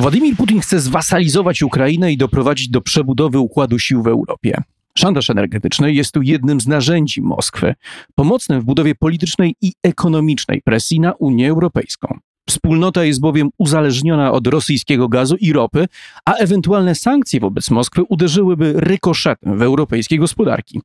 [0.00, 4.62] Władimir Putin chce zwasalizować Ukrainę i doprowadzić do przebudowy układu sił w Europie.
[4.98, 7.74] Szantaż energetyczny jest tu jednym z narzędzi Moskwy,
[8.14, 12.18] pomocnym w budowie politycznej i ekonomicznej presji na Unię Europejską.
[12.50, 15.86] Wspólnota jest bowiem uzależniona od rosyjskiego gazu i ropy,
[16.24, 20.80] a ewentualne sankcje wobec Moskwy uderzyłyby rykoszetem w europejskie gospodarki.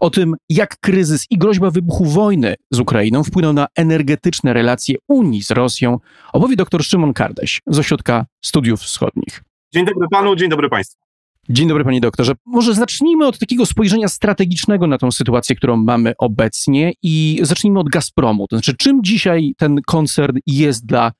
[0.00, 5.42] O tym, jak kryzys i groźba wybuchu wojny z Ukrainą wpłyną na energetyczne relacje Unii
[5.42, 5.98] z Rosją,
[6.32, 9.42] opowie dr Szymon Kardeś z Ośrodka Studiów Wschodnich.
[9.74, 11.09] Dzień dobry panu, dzień dobry państwu.
[11.52, 12.32] Dzień dobry, panie doktorze.
[12.46, 17.88] Może zacznijmy od takiego spojrzenia strategicznego na tą sytuację, którą mamy obecnie i zacznijmy od
[17.88, 18.48] Gazpromu.
[18.48, 21.12] To znaczy, czym dzisiaj ten koncern jest dla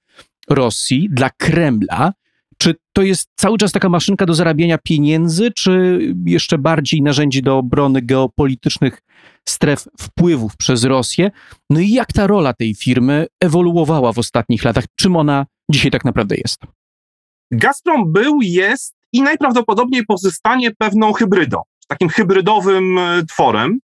[0.51, 2.13] Rosji, dla Kremla?
[2.59, 7.59] Czy to jest cały czas taka maszynka do zarabiania pieniędzy, czy jeszcze bardziej narzędzie do
[7.59, 9.03] obrony geopolitycznych
[9.49, 11.31] stref wpływów przez Rosję?
[11.71, 14.85] No i jak ta rola tej firmy ewoluowała w ostatnich latach?
[14.97, 16.61] Czym ona dzisiaj tak naprawdę jest?
[17.51, 23.79] Gazprom był, jest i najprawdopodobniej pozostanie pewną hybrydą, takim hybrydowym e, tworem.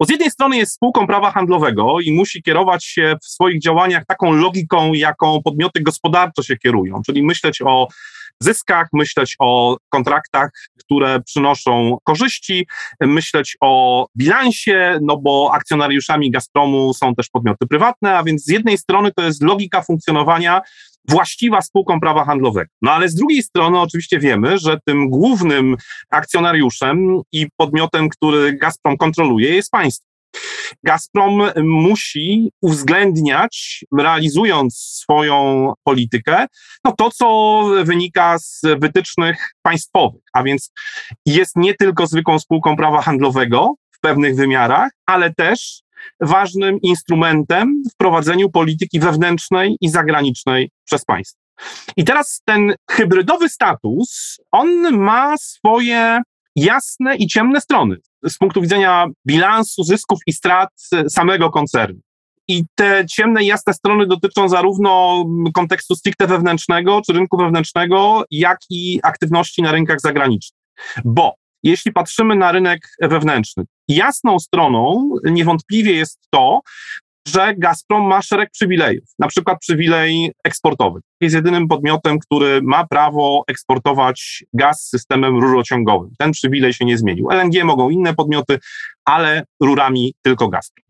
[0.00, 4.06] Bo z jednej strony jest spółką prawa handlowego i musi kierować się w swoich działaniach
[4.06, 7.88] taką logiką, jaką podmioty gospodarcze się kierują, czyli myśleć o
[8.40, 12.66] zyskach, myśleć o kontraktach, które przynoszą korzyści,
[13.00, 18.78] myśleć o bilansie, no bo akcjonariuszami Gazpromu są też podmioty prywatne, a więc z jednej
[18.78, 20.62] strony to jest logika funkcjonowania
[21.08, 22.70] właściwa spółką prawa handlowego.
[22.82, 25.76] No ale z drugiej strony oczywiście wiemy, że tym głównym
[26.10, 30.08] akcjonariuszem i podmiotem, który Gazprom kontroluje, jest państwo.
[30.84, 36.46] Gazprom musi uwzględniać, realizując swoją politykę,
[36.84, 40.72] no to, co wynika z wytycznych państwowych, a więc
[41.26, 45.82] jest nie tylko zwykłą spółką prawa handlowego w pewnych wymiarach, ale też
[46.20, 51.40] ważnym instrumentem w prowadzeniu polityki wewnętrznej i zagranicznej przez państwo.
[51.96, 56.20] I teraz ten hybrydowy status, on ma swoje
[56.56, 57.96] jasne i ciemne strony
[58.28, 60.68] z punktu widzenia bilansu zysków i strat
[61.08, 62.00] samego koncernu.
[62.48, 68.58] I te ciemne i jasne strony dotyczą zarówno kontekstu stricte wewnętrznego czy rynku wewnętrznego, jak
[68.70, 70.60] i aktywności na rynkach zagranicznych.
[71.04, 76.60] Bo jeśli patrzymy na rynek wewnętrzny, jasną stroną niewątpliwie jest to,
[77.28, 81.00] że Gazprom ma szereg przywilejów, na przykład przywilej eksportowy.
[81.20, 86.10] Jest jedynym podmiotem, który ma prawo eksportować gaz systemem rurociągowym.
[86.18, 87.28] Ten przywilej się nie zmienił.
[87.30, 88.58] LNG mogą inne podmioty,
[89.04, 90.86] ale rurami tylko Gazprom.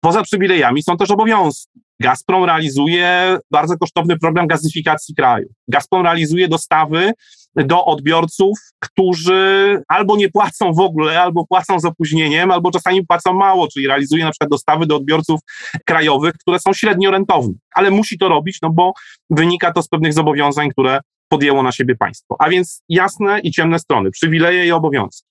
[0.00, 1.80] Poza przywilejami są też obowiązki.
[2.00, 5.48] Gazprom realizuje bardzo kosztowny program gazyfikacji kraju.
[5.68, 7.12] Gazprom realizuje dostawy
[7.56, 13.32] do odbiorców, którzy albo nie płacą w ogóle, albo płacą z opóźnieniem, albo czasami płacą
[13.32, 15.40] mało, czyli realizuje na przykład dostawy do odbiorców
[15.86, 17.54] krajowych, które są średnio rentowne.
[17.74, 18.92] Ale musi to robić, no bo
[19.30, 22.36] wynika to z pewnych zobowiązań, które podjęło na siebie państwo.
[22.38, 25.28] A więc jasne i ciemne strony, przywileje i obowiązki.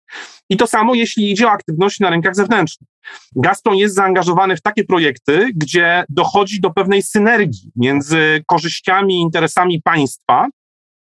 [0.50, 2.90] I to samo, jeśli idzie o aktywności na rynkach zewnętrznych.
[3.36, 9.82] Gazprom jest zaangażowany w takie projekty, gdzie dochodzi do pewnej synergii między korzyściami i interesami
[9.82, 10.48] państwa,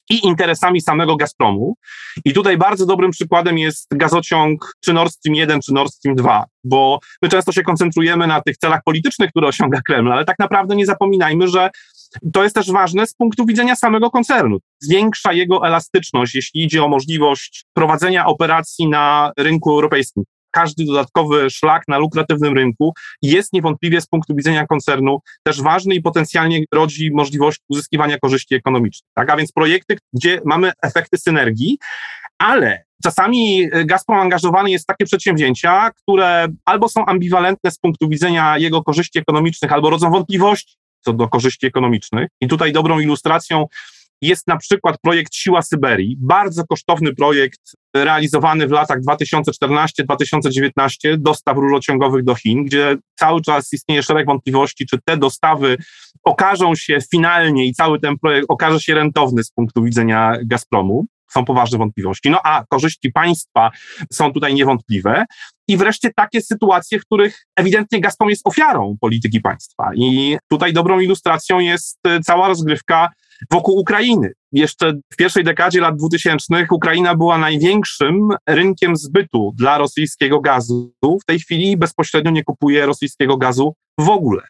[0.09, 1.75] i interesami samego Gazpromu.
[2.25, 6.45] I tutaj bardzo dobrym przykładem jest gazociąg czy Nord Stream 1, czy Nord Stream 2,
[6.63, 10.75] bo my często się koncentrujemy na tych celach politycznych, które osiąga Kreml, ale tak naprawdę
[10.75, 11.69] nie zapominajmy, że
[12.33, 14.57] to jest też ważne z punktu widzenia samego koncernu.
[14.79, 20.23] Zwiększa jego elastyczność, jeśli idzie o możliwość prowadzenia operacji na rynku europejskim
[20.57, 26.01] każdy dodatkowy szlak na lukratywnym rynku jest niewątpliwie z punktu widzenia koncernu też ważny i
[26.01, 29.11] potencjalnie rodzi możliwość uzyskiwania korzyści ekonomicznych.
[29.13, 29.29] Tak?
[29.29, 31.77] A więc projekty, gdzie mamy efekty synergii,
[32.37, 38.57] ale czasami Gazprom angażowany jest w takie przedsięwzięcia, które albo są ambiwalentne z punktu widzenia
[38.57, 42.29] jego korzyści ekonomicznych, albo rodzą wątpliwości co do korzyści ekonomicznych.
[42.41, 43.65] I tutaj dobrą ilustracją
[44.21, 47.61] jest na przykład projekt Siła Syberii, bardzo kosztowny projekt
[47.95, 54.97] realizowany w latach 2014-2019 dostaw rurociągowych do Chin, gdzie cały czas istnieje szereg wątpliwości, czy
[55.05, 55.77] te dostawy
[56.23, 61.05] okażą się finalnie i cały ten projekt okaże się rentowny z punktu widzenia Gazpromu.
[61.31, 62.29] Są poważne wątpliwości.
[62.29, 63.71] No a korzyści państwa
[64.13, 65.25] są tutaj niewątpliwe.
[65.67, 69.91] I wreszcie takie sytuacje, w których ewidentnie Gazprom jest ofiarą polityki państwa.
[69.95, 73.09] I tutaj dobrą ilustracją jest e, cała rozgrywka
[73.51, 74.31] wokół Ukrainy.
[74.51, 80.93] Jeszcze w pierwszej dekadzie lat 2000 Ukraina była największym rynkiem zbytu dla rosyjskiego gazu.
[81.21, 84.41] W tej chwili bezpośrednio nie kupuje rosyjskiego gazu w ogóle.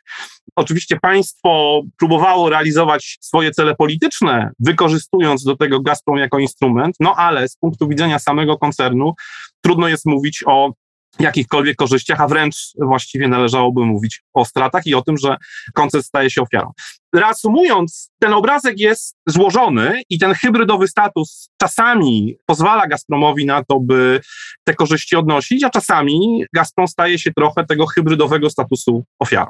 [0.55, 7.49] Oczywiście państwo próbowało realizować swoje cele polityczne, wykorzystując do tego Gazprom jako instrument, no ale
[7.49, 9.13] z punktu widzenia samego koncernu
[9.61, 10.73] trudno jest mówić o
[11.19, 15.37] jakichkolwiek korzyściach, a wręcz właściwie należałoby mówić o stratach i o tym, że
[15.73, 16.71] koncert staje się ofiarą.
[17.15, 24.21] Reasumując, ten obrazek jest złożony i ten hybrydowy status czasami pozwala Gazpromowi na to, by
[24.63, 29.47] te korzyści odnosić, a czasami Gazprom staje się trochę tego hybrydowego statusu ofiarą.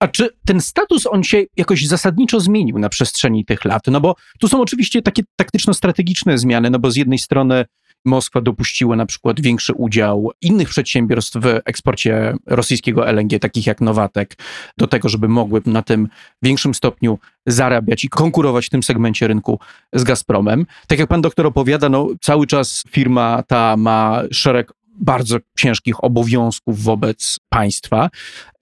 [0.00, 3.82] A czy ten status on się jakoś zasadniczo zmienił na przestrzeni tych lat?
[3.86, 7.64] No bo tu są oczywiście takie taktyczno-strategiczne zmiany, no bo z jednej strony
[8.04, 14.36] Moskwa dopuściła na przykład większy udział innych przedsiębiorstw w eksporcie rosyjskiego LNG, takich jak Nowatek,
[14.78, 16.08] do tego, żeby mogły na tym
[16.42, 19.58] większym stopniu zarabiać i konkurować w tym segmencie rynku
[19.92, 20.66] z Gazpromem.
[20.86, 26.82] Tak jak pan doktor opowiada, no cały czas firma ta ma szereg bardzo ciężkich obowiązków
[26.82, 28.10] wobec państwa,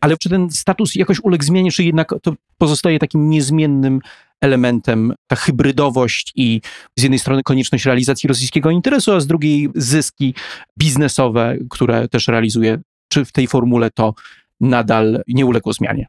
[0.00, 4.00] ale czy ten status jakoś uległ zmianie, czy jednak to pozostaje takim niezmiennym
[4.42, 6.60] elementem ta hybrydowość i
[6.98, 10.34] z jednej strony konieczność realizacji rosyjskiego interesu, a z drugiej zyski
[10.78, 12.78] biznesowe, które też realizuje.
[13.08, 14.14] Czy w tej formule to
[14.60, 16.06] nadal nie uległo zmianie?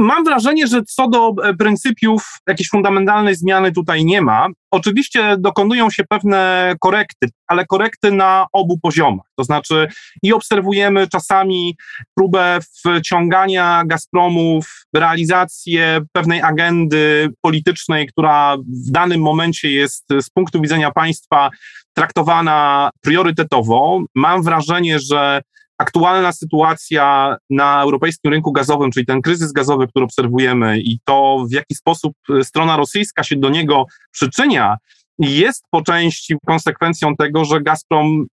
[0.00, 4.46] Mam wrażenie, że co do e, pryncypiów jakiejś fundamentalnej zmiany tutaj nie ma.
[4.70, 9.26] Oczywiście dokonują się pewne korekty, ale korekty na obu poziomach.
[9.36, 9.88] To znaczy
[10.22, 11.76] i obserwujemy czasami
[12.16, 20.60] próbę wciągania Gazpromu w realizację pewnej agendy politycznej, która w danym momencie jest z punktu
[20.60, 21.50] widzenia państwa
[21.94, 24.02] traktowana priorytetowo.
[24.14, 25.40] Mam wrażenie, że
[25.80, 31.52] aktualna sytuacja na europejskim rynku gazowym, czyli ten kryzys gazowy, który obserwujemy i to, w
[31.52, 34.76] jaki sposób e, strona rosyjska się do niego przyczynia,
[35.18, 38.26] jest po części konsekwencją tego, że Gazprom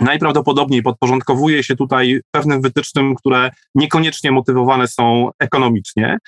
[0.00, 6.18] najprawdopodobniej podporządkowuje się tutaj pewnym wytycznym, które niekoniecznie motywowane są ekonomicznie.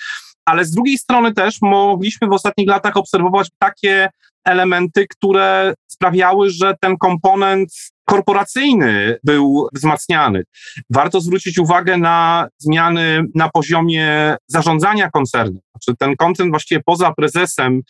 [0.45, 4.09] Ale z drugiej strony też mogliśmy w ostatnich latach obserwować takie
[4.45, 7.69] elementy, które sprawiały, że ten komponent
[8.05, 10.43] korporacyjny był wzmacniany.
[10.91, 15.61] Warto zwrócić uwagę na zmiany na poziomie zarządzania koncernu.
[15.71, 17.81] Znaczy ten koncern właściwie poza prezesem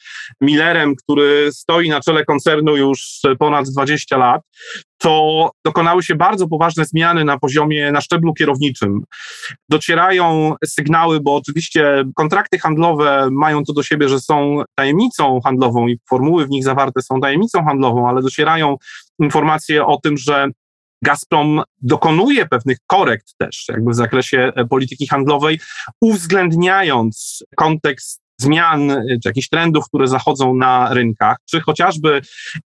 [0.40, 4.42] Millerem, który stoi na czele koncernu już ponad 20 lat,
[4.98, 9.00] to dokonały się bardzo poważne zmiany na poziomie, na szczeblu kierowniczym.
[9.68, 15.98] Docierają sygnały, bo oczywiście kontrakty handlowe mają to do siebie, że są tajemnicą handlową i
[16.08, 18.76] formuły w nich zawarte są tajemnicą handlową, ale docierają
[19.18, 20.48] informacje o tym, że
[21.02, 25.60] Gazprom dokonuje pewnych korekt też jakby w zakresie polityki handlowej,
[26.00, 32.20] uwzględniając kontekst zmian e, czy jakichś trendów, które zachodzą na rynkach, czy chociażby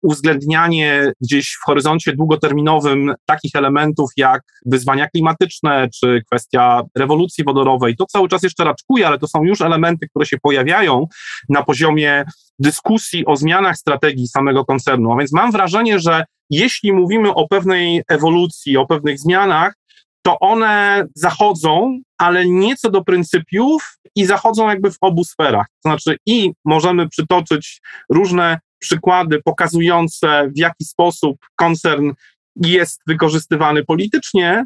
[0.02, 7.96] uwzględnianie gdzieś w horyzoncie długoterminowym takich elementów jak wyzwania klimatyczne, czy kwestia rewolucji wodorowej.
[7.96, 11.06] To cały czas jeszcze raczkuje, ale to są już elementy, które się pojawiają
[11.48, 12.24] na poziomie
[12.58, 15.12] dyskusji o zmianach strategii samego koncernu.
[15.12, 19.74] A więc mam wrażenie, że jeśli mówimy o pewnej ewolucji, o pewnych zmianach,
[20.22, 25.66] to one zachodzą, ale nie co do pryncypiów i zachodzą jakby w obu sferach.
[25.66, 32.12] To znaczy, i możemy przytoczyć różne przykłady pokazujące, w jaki sposób koncern
[32.56, 34.64] jest wykorzystywany politycznie,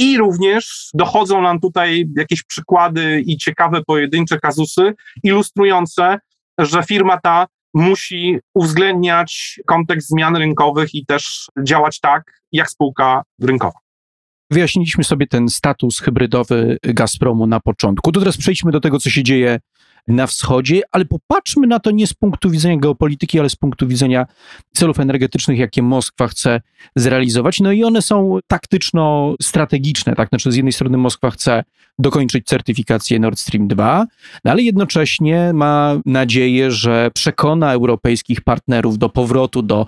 [0.00, 6.18] i również dochodzą nam tutaj jakieś przykłady i ciekawe pojedyncze kazusy ilustrujące,
[6.58, 13.78] że firma ta musi uwzględniać kontekst zmian rynkowych i też działać tak, jak spółka rynkowa.
[14.50, 18.12] Wyjaśniliśmy sobie ten status hybrydowy Gazpromu na początku.
[18.12, 19.60] To teraz przejdźmy do tego, co się dzieje
[20.10, 24.26] na wschodzie, ale popatrzmy na to nie z punktu widzenia geopolityki, ale z punktu widzenia
[24.72, 26.60] celów energetycznych, jakie Moskwa chce
[26.96, 27.60] zrealizować.
[27.60, 30.28] No i one są taktyczno-strategiczne, tak?
[30.28, 31.64] Znaczy, z jednej strony Moskwa chce
[31.98, 34.06] dokończyć certyfikację Nord Stream 2,
[34.44, 39.86] no ale jednocześnie ma nadzieję, że przekona europejskich partnerów do powrotu do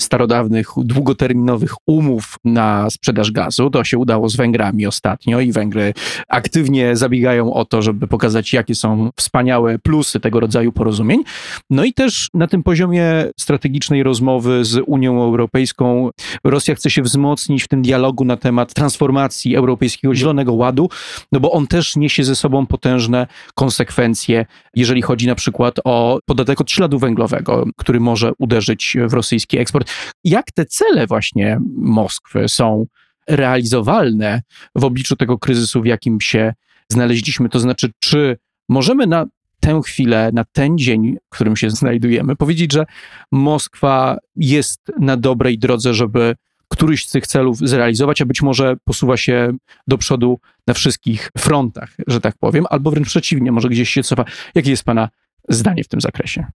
[0.00, 3.70] starodawnych, długoterminowych umów na sprzedaż gazu.
[3.70, 5.94] To się udało z Węgrami ostatnio i Węgry
[6.28, 11.22] aktywnie zabiegają o to, żeby pokazać, jakie są wspaniałe plusy tego rodzaju porozumień.
[11.70, 16.10] No i też na tym poziomie strategicznej rozmowy z Unią Europejską
[16.44, 20.88] Rosja chce się wzmocnić w tym dialogu na temat transformacji Europejskiego Zielonego Ładu,
[21.32, 26.60] no bo on też niesie ze sobą potężne konsekwencje, jeżeli chodzi na przykład o podatek
[26.60, 29.90] od śladu węglowego, który może uderzyć w rosyjski eksport.
[30.24, 32.86] Jak te cele właśnie Moskwy są
[33.28, 34.42] realizowalne
[34.74, 36.54] w obliczu tego kryzysu, w jakim się
[36.88, 37.48] znaleźliśmy?
[37.48, 38.36] To znaczy, czy
[38.68, 39.26] możemy na
[39.64, 42.86] tę chwilę, na ten dzień, w którym się znajdujemy, powiedzieć, że
[43.32, 46.34] Moskwa jest na dobrej drodze, żeby
[46.68, 49.52] któryś z tych celów zrealizować, a być może posuwa się
[49.86, 54.24] do przodu na wszystkich frontach, że tak powiem, albo wręcz przeciwnie, może gdzieś się cofa.
[54.54, 55.08] Jakie jest Pana
[55.48, 56.46] zdanie w tym zakresie?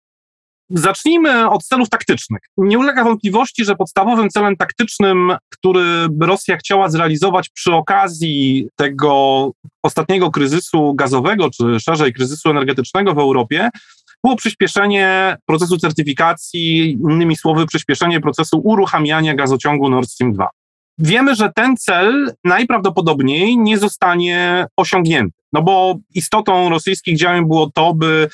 [0.69, 2.41] Zacznijmy od celów taktycznych.
[2.57, 9.51] Nie ulega wątpliwości, że podstawowym celem taktycznym, który Rosja chciała zrealizować przy okazji tego
[9.83, 13.69] ostatniego kryzysu gazowego, czy szerzej kryzysu energetycznego w Europie,
[14.23, 20.49] było przyspieszenie procesu certyfikacji, innymi słowy, przyspieszenie procesu uruchamiania gazociągu Nord Stream 2.
[20.97, 25.39] Wiemy, że ten cel najprawdopodobniej nie zostanie osiągnięty.
[25.53, 28.29] No bo istotą rosyjskich działań było to, by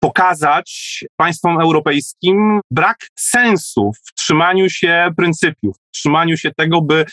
[0.00, 7.04] pokazać państwom europejskim brak sensu w trzymaniu się pryncypiów, w trzymaniu się tego, by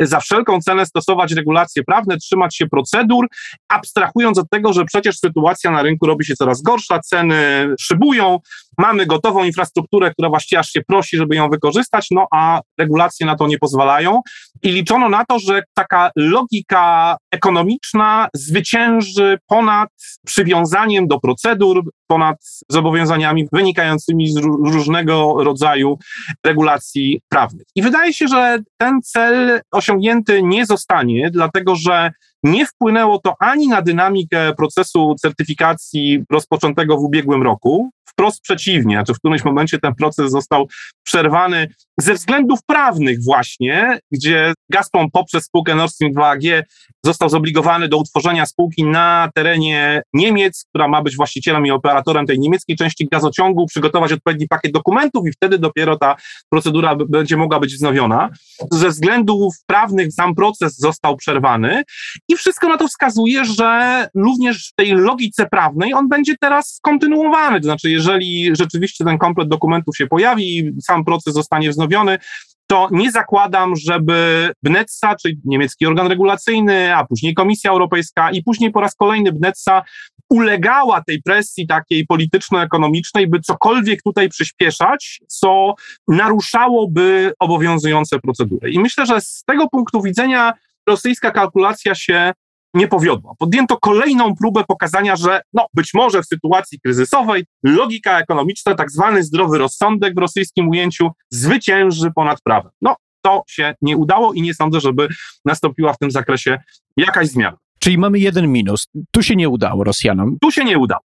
[0.00, 3.26] za wszelką cenę stosować regulacje prawne, trzymać się procedur,
[3.68, 8.38] abstrahując od tego, że przecież sytuacja na rynku robi się coraz gorsza, ceny szybują,
[8.78, 13.36] mamy gotową infrastrukturę, która właściwie aż się prosi, żeby ją wykorzystać, no a regulacje na
[13.36, 14.20] to nie pozwalają.
[14.62, 19.01] I liczono na to, że taka logika ekonomiczna zwycięży
[19.46, 19.88] ponad
[20.26, 22.36] przywiązaniem do procedur, ponad
[22.68, 25.98] zobowiązaniami wynikającymi z różnego rodzaju
[26.46, 27.66] regulacji prawnych.
[27.74, 33.68] I wydaje się, że ten cel osiągnięty nie zostanie, dlatego że nie wpłynęło to ani
[33.68, 39.94] na dynamikę procesu certyfikacji rozpoczętego w ubiegłym roku, wprost przeciwnie, znaczy w którymś momencie ten
[39.94, 40.68] proces został
[41.02, 41.68] przerwany
[41.98, 46.62] ze względów prawnych właśnie, gdzie Gazprom poprzez spółkę Nord Stream 2AG
[47.04, 52.38] został zobligowany do utworzenia spółki na terenie Niemiec, która ma być właścicielem i operatorem tej
[52.38, 56.16] niemieckiej części gazociągu, przygotować odpowiedni pakiet dokumentów i wtedy dopiero ta
[56.50, 58.30] procedura będzie mogła być wznowiona.
[58.70, 61.82] Ze względów prawnych sam proces został przerwany
[62.28, 67.60] i wszystko na to wskazuje, że również w tej logice prawnej on będzie teraz kontynuowany.
[67.60, 72.18] To znaczy, jeżeli rzeczywiście ten komplet dokumentów się pojawi i sam proces zostanie wznowiony,
[72.66, 78.70] to nie zakładam, żeby BNETSA, czyli niemiecki organ regulacyjny, a później Komisja Europejska i później
[78.70, 79.82] po raz kolejny BNETSA
[80.30, 85.74] ulegała tej presji takiej polityczno-ekonomicznej, by cokolwiek tutaj przyspieszać, co
[86.08, 88.70] naruszałoby obowiązujące procedury.
[88.70, 90.52] I myślę, że z tego punktu widzenia
[90.86, 92.32] rosyjska kalkulacja się
[92.74, 93.32] nie powiodła.
[93.38, 99.22] Podjęto kolejną próbę pokazania, że no, być może w sytuacji kryzysowej logika ekonomiczna, tak zwany
[99.22, 102.72] zdrowy rozsądek w rosyjskim ujęciu, zwycięży ponad prawem.
[102.80, 105.08] No, to się nie udało i nie sądzę, żeby
[105.44, 106.58] nastąpiła w tym zakresie
[106.96, 107.56] jakaś zmiana.
[107.78, 108.88] Czyli mamy jeden minus.
[109.10, 110.36] Tu się nie udało Rosjanom.
[110.40, 111.02] Tu się nie udało.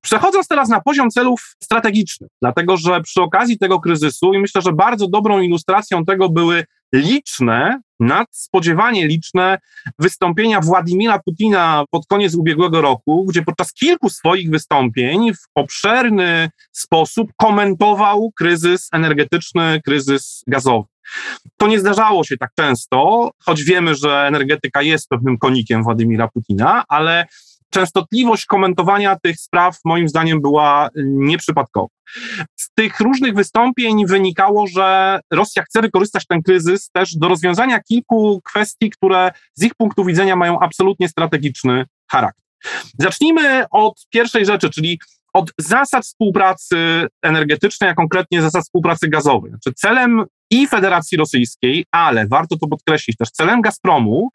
[0.00, 4.72] Przechodząc teraz na poziom celów strategicznych, dlatego że przy okazji tego kryzysu, i myślę, że
[4.72, 9.58] bardzo dobrą ilustracją tego były liczne, nadspodziewanie liczne
[9.98, 17.30] wystąpienia Władimira Putina pod koniec ubiegłego roku, gdzie podczas kilku swoich wystąpień w obszerny sposób
[17.36, 20.88] komentował kryzys energetyczny, kryzys gazowy.
[21.56, 26.84] To nie zdarzało się tak często, choć wiemy, że energetyka jest pewnym konikiem Władimira Putina,
[26.88, 27.26] ale
[27.76, 31.88] częstotliwość komentowania tych spraw moim zdaniem była nieprzypadkowa.
[32.56, 38.40] Z tych różnych wystąpień wynikało, że Rosja chce wykorzystać ten kryzys też do rozwiązania kilku
[38.44, 42.44] kwestii, które z ich punktu widzenia mają absolutnie strategiczny charakter.
[42.98, 44.98] Zacznijmy od pierwszej rzeczy, czyli
[45.32, 49.50] od zasad współpracy energetycznej, a konkretnie zasad współpracy gazowej.
[49.50, 54.28] Znaczy celem i Federacji Rosyjskiej, ale warto to podkreślić też, celem Gazpromu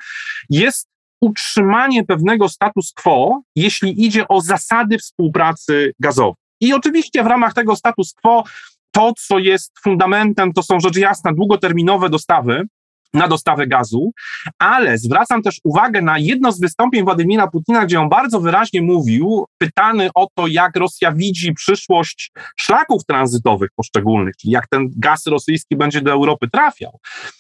[0.50, 0.91] jest
[1.22, 6.36] utrzymanie pewnego status quo, jeśli idzie o zasady współpracy gazowej.
[6.62, 8.44] I oczywiście w ramach tego status quo
[8.92, 12.68] to, co jest fundamentem, to są rzecz jasna długoterminowe dostawy,
[13.14, 14.12] na dostawę gazu,
[14.60, 19.46] ale zwracam też uwagę na jedno z wystąpień Władimira Putina, gdzie on bardzo wyraźnie mówił,
[19.58, 25.76] pytany o to, jak Rosja widzi przyszłość szlaków tranzytowych poszczególnych, czyli jak ten gaz rosyjski
[25.76, 27.00] będzie do Europy trafiał.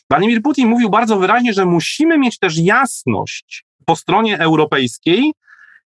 [0.09, 5.31] Władimir Putin mówił bardzo wyraźnie, że musimy mieć też jasność po stronie europejskiej,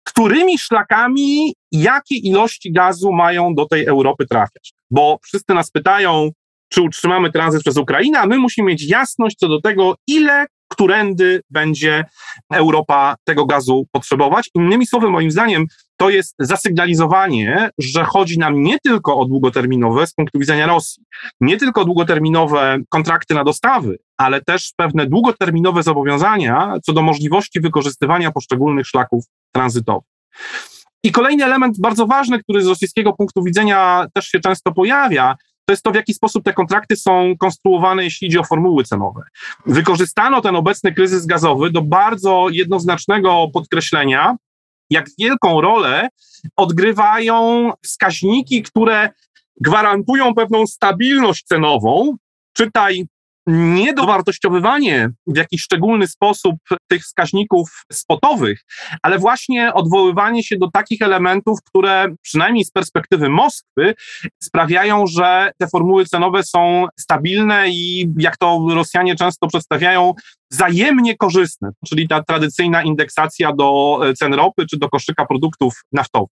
[0.03, 4.73] którymi szlakami, jakie ilości gazu mają do tej Europy trafiać.
[4.91, 6.29] Bo wszyscy nas pytają,
[6.69, 11.41] czy utrzymamy tranzyt przez Ukrainę, a my musimy mieć jasność co do tego, ile, którędy
[11.49, 12.05] będzie
[12.53, 14.49] Europa tego gazu potrzebować.
[14.55, 15.65] Innymi słowy, moim zdaniem,
[15.97, 21.03] to jest zasygnalizowanie, że chodzi nam nie tylko o długoterminowe z punktu widzenia Rosji,
[21.41, 28.31] nie tylko długoterminowe kontrakty na dostawy, ale też pewne długoterminowe zobowiązania co do możliwości wykorzystywania
[28.31, 30.09] poszczególnych szlaków tranzytowych.
[31.03, 35.35] I kolejny element bardzo ważny, który z rosyjskiego punktu widzenia też się często pojawia,
[35.65, 39.21] to jest to, w jaki sposób te kontrakty są konstruowane, jeśli idzie o formuły cenowe.
[39.65, 44.35] Wykorzystano ten obecny kryzys gazowy do bardzo jednoznacznego podkreślenia,
[44.89, 46.07] jak wielką rolę
[46.55, 49.09] odgrywają wskaźniki, które
[49.61, 52.15] gwarantują pewną stabilność cenową,
[52.53, 53.05] czytaj
[53.47, 56.55] niedowartościowywanie w jakiś szczególny sposób
[56.87, 58.61] tych wskaźników spotowych,
[59.03, 63.93] ale właśnie odwoływanie się do takich elementów, które przynajmniej z perspektywy Moskwy
[64.43, 70.13] sprawiają, że te formuły cenowe są stabilne i jak to Rosjanie często przedstawiają,
[70.51, 76.29] wzajemnie korzystne, czyli ta tradycyjna indeksacja do cen ropy czy do koszyka produktów naftowych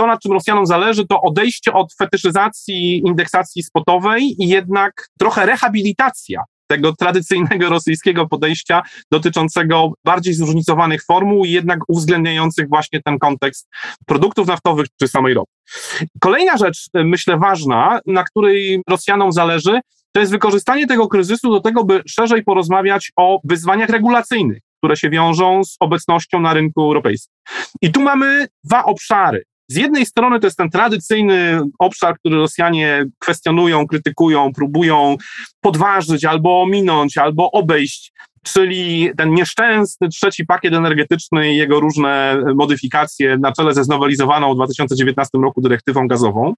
[0.00, 6.44] to, na czym Rosjanom zależy, to odejście od fetyszyzacji indeksacji spotowej i jednak trochę rehabilitacja
[6.66, 13.68] tego tradycyjnego rosyjskiego podejścia dotyczącego bardziej zróżnicowanych formuł i jednak uwzględniających właśnie ten kontekst
[14.06, 15.52] produktów naftowych czy samej ropy.
[16.20, 19.80] Kolejna rzecz, myślę, ważna, na której Rosjanom zależy,
[20.12, 25.10] to jest wykorzystanie tego kryzysu do tego, by szerzej porozmawiać o wyzwaniach regulacyjnych, które się
[25.10, 27.34] wiążą z obecnością na rynku europejskim.
[27.82, 29.49] I tu mamy dwa obszary.
[29.70, 35.16] Z jednej strony to jest ten tradycyjny obszar, który Rosjanie kwestionują, krytykują, próbują
[35.60, 38.12] podważyć albo ominąć, albo obejść,
[38.42, 44.56] czyli ten nieszczęsny trzeci pakiet energetyczny i jego różne modyfikacje na czele ze znowelizowaną w
[44.56, 46.54] 2019 roku dyrektywą gazową.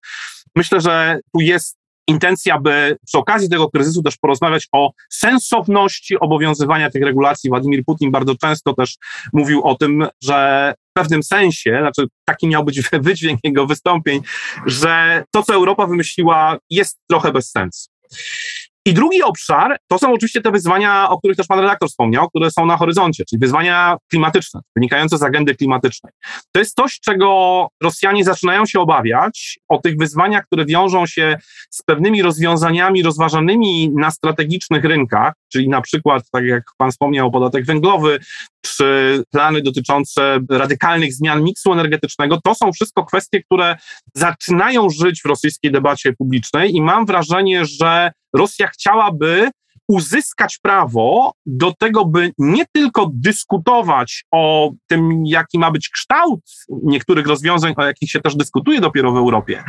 [0.57, 6.91] Myślę, że tu jest intencja, by przy okazji tego kryzysu też porozmawiać o sensowności obowiązywania
[6.91, 7.51] tych regulacji.
[7.51, 8.97] Władimir Putin bardzo często też
[9.33, 14.21] mówił o tym, że w pewnym sensie, znaczy taki miał być wydźwięk jego wystąpień,
[14.67, 17.89] że to, co Europa wymyśliła, jest trochę bez sensu.
[18.87, 22.51] I drugi obszar to są oczywiście te wyzwania, o których też pan redaktor wspomniał, które
[22.51, 26.13] są na horyzoncie, czyli wyzwania klimatyczne, wynikające z agendy klimatycznej.
[26.53, 31.37] To jest coś, czego Rosjanie zaczynają się obawiać, o tych wyzwaniach, które wiążą się
[31.71, 37.65] z pewnymi rozwiązaniami rozważanymi na strategicznych rynkach, czyli na przykład, tak jak pan wspomniał, podatek
[37.65, 38.19] węglowy,
[38.63, 43.77] czy plany dotyczące radykalnych zmian miksu energetycznego, to są wszystko kwestie, które
[44.15, 49.51] zaczynają żyć w rosyjskiej debacie publicznej i mam wrażenie, że Rosja chciałaby
[49.89, 57.27] uzyskać prawo do tego, by nie tylko dyskutować o tym, jaki ma być kształt niektórych
[57.27, 59.65] rozwiązań, o jakich się też dyskutuje dopiero w Europie,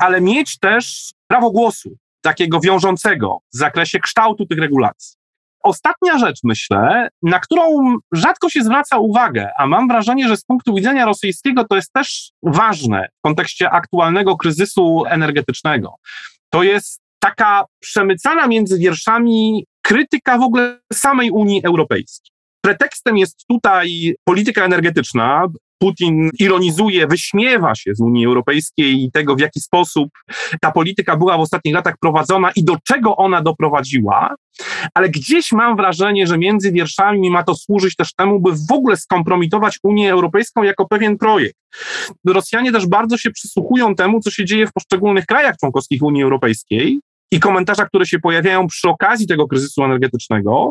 [0.00, 5.16] ale mieć też prawo głosu, takiego wiążącego w zakresie kształtu tych regulacji.
[5.66, 10.74] Ostatnia rzecz, myślę, na którą rzadko się zwraca uwagę, a mam wrażenie, że z punktu
[10.74, 15.94] widzenia rosyjskiego to jest też ważne w kontekście aktualnego kryzysu energetycznego.
[16.50, 22.32] To jest taka przemycana między wierszami krytyka w ogóle samej Unii Europejskiej.
[22.60, 25.46] Pretekstem jest tutaj polityka energetyczna.
[25.78, 30.08] Putin ironizuje, wyśmiewa się z Unii Europejskiej i tego, w jaki sposób
[30.60, 34.34] ta polityka była w ostatnich latach prowadzona i do czego ona doprowadziła,
[34.94, 38.96] ale gdzieś mam wrażenie, że między wierszami ma to służyć też temu, by w ogóle
[38.96, 41.56] skompromitować Unię Europejską jako pewien projekt.
[42.26, 47.00] Rosjanie też bardzo się przysłuchują temu, co się dzieje w poszczególnych krajach członkowskich Unii Europejskiej
[47.32, 50.70] i komentarza, które się pojawiają przy okazji tego kryzysu energetycznego.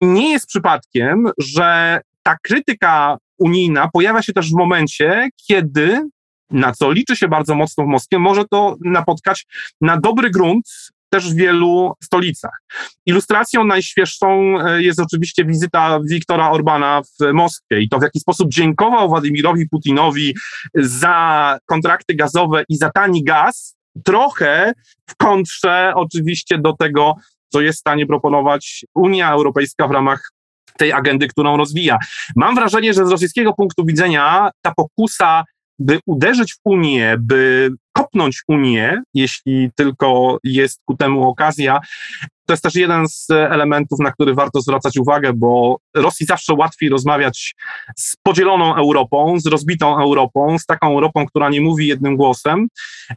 [0.00, 6.08] Nie jest przypadkiem, że ta krytyka unijna pojawia się też w momencie, kiedy
[6.50, 9.46] na co liczy się bardzo mocno w Moskwie, może to napotkać
[9.80, 10.64] na dobry grunt
[11.10, 12.62] też w wielu stolicach.
[13.06, 18.48] Ilustracją najświeższą e, jest oczywiście wizyta Wiktora Orbana w Moskwie i to w jaki sposób
[18.50, 20.36] dziękował Władimirowi Putinowi
[20.74, 24.72] za kontrakty gazowe i za tani gaz, trochę
[25.10, 27.14] w kontrze oczywiście do tego,
[27.48, 30.30] co jest w stanie proponować Unia Europejska w ramach
[30.78, 31.98] tej agendy, którą rozwija.
[32.36, 35.44] Mam wrażenie, że z rosyjskiego punktu widzenia ta pokusa,
[35.78, 41.80] by uderzyć w Unię, by kopnąć Unię, jeśli tylko jest ku temu okazja,
[42.48, 46.88] to jest też jeden z elementów, na który warto zwracać uwagę, bo Rosji zawsze łatwiej
[46.88, 47.54] rozmawiać
[47.96, 52.68] z podzieloną Europą, z rozbitą Europą, z taką Europą, która nie mówi jednym głosem,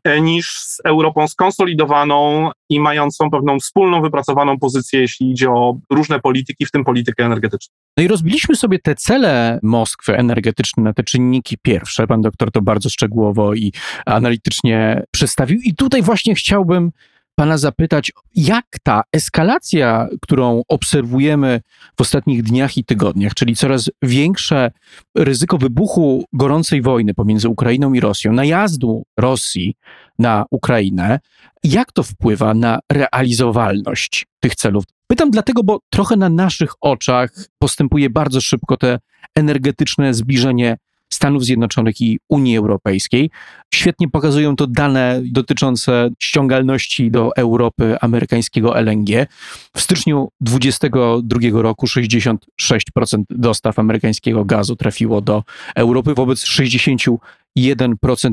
[0.04, 6.20] e, niż z Europą skonsolidowaną i mającą pewną wspólną, wypracowaną pozycję, jeśli idzie o różne
[6.20, 7.74] polityki, w tym politykę energetyczną.
[7.98, 12.08] No i rozbiliśmy sobie te cele Moskwy energetyczne na te czynniki pierwsze.
[12.08, 13.74] Pan doktor to bardzo szczegółowo i
[14.06, 14.71] analitycznie
[15.12, 15.60] przedstawił.
[15.64, 16.92] I tutaj właśnie chciałbym
[17.36, 21.62] pana zapytać, jak ta eskalacja, którą obserwujemy
[21.98, 24.72] w ostatnich dniach i tygodniach, czyli coraz większe
[25.18, 29.76] ryzyko wybuchu gorącej wojny pomiędzy Ukrainą i Rosją, najazdu Rosji
[30.20, 31.20] na Ukrainę,
[31.64, 34.84] jak to wpływa na realizowalność tych celów?
[35.08, 39.00] Pytam dlatego, bo trochę na naszych oczach postępuje bardzo szybko te
[39.36, 40.78] energetyczne zbliżenie
[41.22, 43.30] Stanów Zjednoczonych i Unii Europejskiej.
[43.74, 49.28] Świetnie pokazują to dane dotyczące ściągalności do Europy amerykańskiego LNG.
[49.76, 52.38] W styczniu 2022 roku 66%
[53.30, 55.44] dostaw amerykańskiego gazu trafiło do
[55.76, 57.18] Europy wobec 61%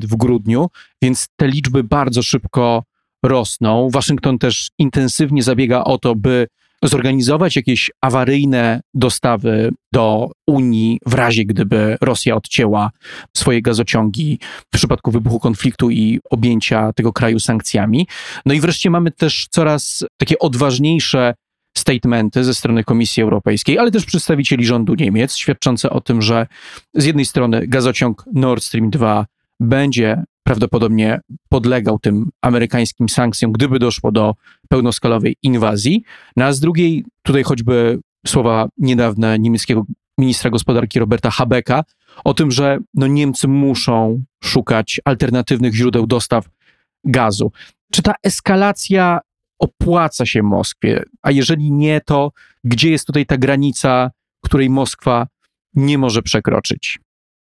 [0.02, 0.70] w grudniu,
[1.02, 2.82] więc te liczby bardzo szybko
[3.22, 3.88] rosną.
[3.90, 6.46] Waszyngton też intensywnie zabiega o to, by
[6.82, 12.90] zorganizować jakieś awaryjne dostawy do Unii w razie, gdyby Rosja odcięła
[13.36, 18.06] swoje gazociągi w przypadku wybuchu konfliktu i objęcia tego kraju sankcjami.
[18.46, 21.34] No i wreszcie mamy też coraz takie odważniejsze
[21.76, 26.46] statementy ze strony Komisji Europejskiej, ale też przedstawicieli rządu Niemiec, świadczące o tym, że
[26.94, 29.26] z jednej strony gazociąg Nord Stream 2
[29.60, 34.34] będzie prawdopodobnie podlegał tym amerykańskim sankcjom, gdyby doszło do
[34.68, 36.02] pełnoskalowej inwazji.
[36.36, 39.86] No a z drugiej, tutaj choćby słowa niedawne niemieckiego
[40.18, 41.84] ministra gospodarki Roberta Habecka
[42.24, 46.48] o tym, że no Niemcy muszą szukać alternatywnych źródeł dostaw
[47.04, 47.52] gazu.
[47.92, 49.20] Czy ta eskalacja
[49.58, 51.02] opłaca się Moskwie?
[51.22, 52.32] A jeżeli nie, to
[52.64, 54.10] gdzie jest tutaj ta granica,
[54.44, 55.26] której Moskwa
[55.74, 56.98] nie może przekroczyć?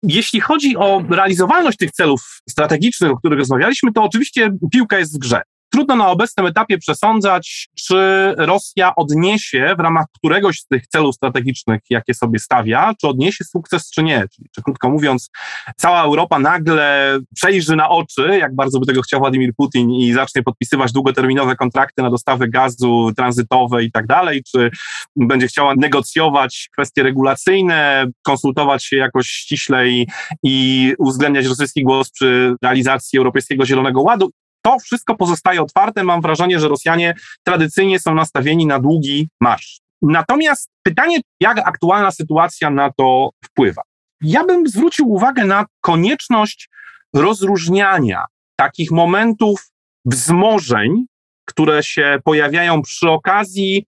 [0.04, 5.20] Jeśli chodzi o realizowalność tych celów strategicznych, o których rozmawialiśmy, to oczywiście piłka jest w
[5.20, 5.42] grze.
[5.72, 11.82] Trudno na obecnym etapie przesądzać, czy Rosja odniesie w ramach któregoś z tych celów strategicznych,
[11.90, 14.26] jakie sobie stawia, czy odniesie sukces, czy nie.
[14.36, 15.30] Czyli, czy krótko mówiąc,
[15.78, 20.44] cała Europa nagle przejrzy na oczy, jak bardzo by tego chciał Władimir Putin i zacznie
[20.44, 24.70] podpisywać długoterminowe kontrakty na dostawę gazu tranzytowe i tak dalej, czy
[25.16, 30.08] będzie chciała negocjować kwestie regulacyjne, konsultować się jakoś ściślej
[30.44, 34.30] i uwzględniać rosyjski głos przy realizacji Europejskiego Zielonego Ładu
[34.70, 36.04] to wszystko pozostaje otwarte.
[36.04, 39.80] Mam wrażenie, że Rosjanie tradycyjnie są nastawieni na długi marsz.
[40.02, 43.82] Natomiast pytanie, jak aktualna sytuacja na to wpływa?
[44.22, 46.70] Ja bym zwrócił uwagę na konieczność
[47.16, 49.72] rozróżniania takich momentów
[50.06, 51.06] wzmożeń,
[51.46, 53.86] które się pojawiają przy okazji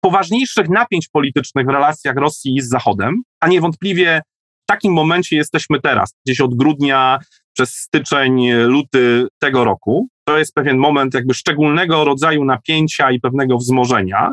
[0.00, 4.22] poważniejszych napięć politycznych w relacjach Rosji z Zachodem, a niewątpliwie
[4.62, 7.18] w takim momencie jesteśmy teraz, gdzieś od grudnia
[7.52, 10.08] przez styczeń, luty tego roku.
[10.24, 14.32] To jest pewien moment jakby szczególnego rodzaju napięcia i pewnego wzmożenia,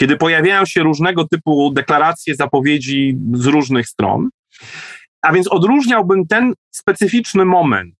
[0.00, 4.28] kiedy pojawiają się różnego typu deklaracje, zapowiedzi z różnych stron.
[5.22, 7.94] A więc odróżniałbym ten specyficzny moment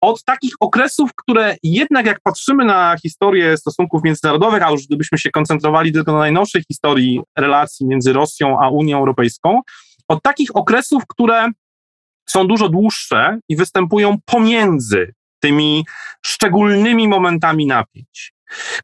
[0.00, 5.30] od takich okresów, które jednak jak patrzymy na historię stosunków międzynarodowych, a już gdybyśmy się
[5.30, 9.60] koncentrowali tylko na najnowszej historii relacji między Rosją a Unią Europejską,
[10.08, 11.48] od takich okresów, które
[12.28, 15.84] są dużo dłuższe i występują pomiędzy tymi
[16.26, 18.34] szczególnymi momentami napięć,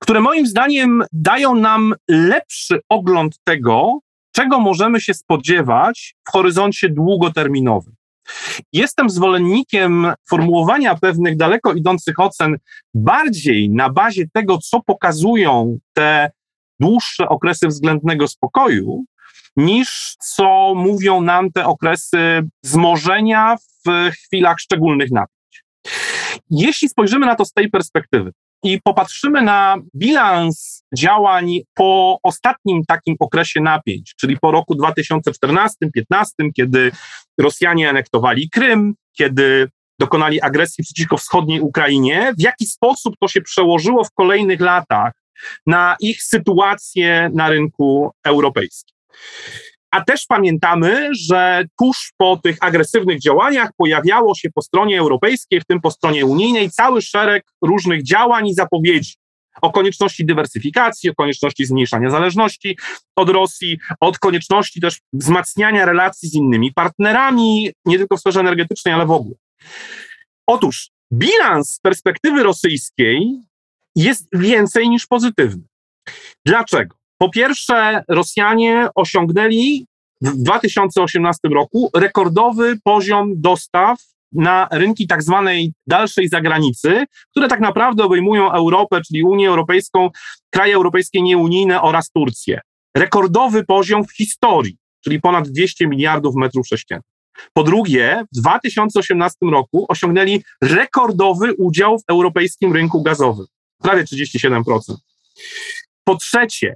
[0.00, 3.98] które moim zdaniem dają nam lepszy ogląd tego,
[4.32, 7.94] czego możemy się spodziewać w horyzoncie długoterminowym.
[8.72, 12.56] Jestem zwolennikiem formułowania pewnych daleko idących ocen
[12.94, 16.30] bardziej na bazie tego, co pokazują te
[16.80, 19.04] dłuższe okresy względnego spokoju,
[19.56, 25.38] niż co mówią nam te okresy wzmożenia w chwilach szczególnych napięć.
[26.51, 33.16] Jeśli spojrzymy na to z tej perspektywy i popatrzymy na bilans działań po ostatnim takim
[33.20, 35.68] okresie napięć, czyli po roku 2014-15,
[36.57, 36.92] kiedy
[37.40, 39.68] Rosjanie anektowali Krym, kiedy
[40.01, 45.12] dokonali agresji przeciwko wschodniej Ukrainie, w jaki sposób to się przełożyło w kolejnych latach
[45.66, 48.96] na ich sytuację na rynku europejskim.
[49.90, 55.64] A też pamiętamy, że tuż po tych agresywnych działaniach pojawiało się po stronie europejskiej, w
[55.64, 59.14] tym po stronie unijnej, cały szereg różnych działań i zapowiedzi
[59.62, 62.79] o konieczności dywersyfikacji, o konieczności zmniejszania zależności
[63.16, 68.94] od Rosji, od konieczności też wzmacniania relacji z innymi partnerami, nie tylko w sferze energetycznej,
[68.94, 69.37] ale w ogóle.
[70.46, 73.42] Otóż bilans perspektywy rosyjskiej
[73.96, 75.62] jest więcej niż pozytywny.
[76.44, 76.97] Dlaczego?
[77.18, 79.87] Po pierwsze, Rosjanie osiągnęli
[80.20, 83.98] w 2018 roku rekordowy poziom dostaw
[84.33, 90.11] na rynki tak zwanej dalszej zagranicy, które tak naprawdę obejmują Europę, czyli Unię Europejską,
[90.50, 92.61] kraje europejskie nieunijne oraz Turcję.
[92.96, 97.04] Rekordowy poziom w historii, czyli ponad 200 miliardów metrów sześciennych.
[97.52, 103.46] Po drugie, w 2018 roku osiągnęli rekordowy udział w europejskim rynku gazowym,
[103.83, 104.62] prawie 37%.
[106.04, 106.74] Po trzecie,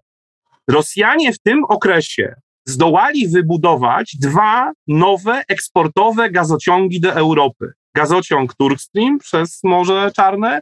[0.70, 2.34] Rosjanie w tym okresie
[2.66, 7.72] zdołali wybudować dwa nowe eksportowe gazociągi do Europy.
[7.96, 10.60] Gazociąg Turk Stream przez Morze Czarne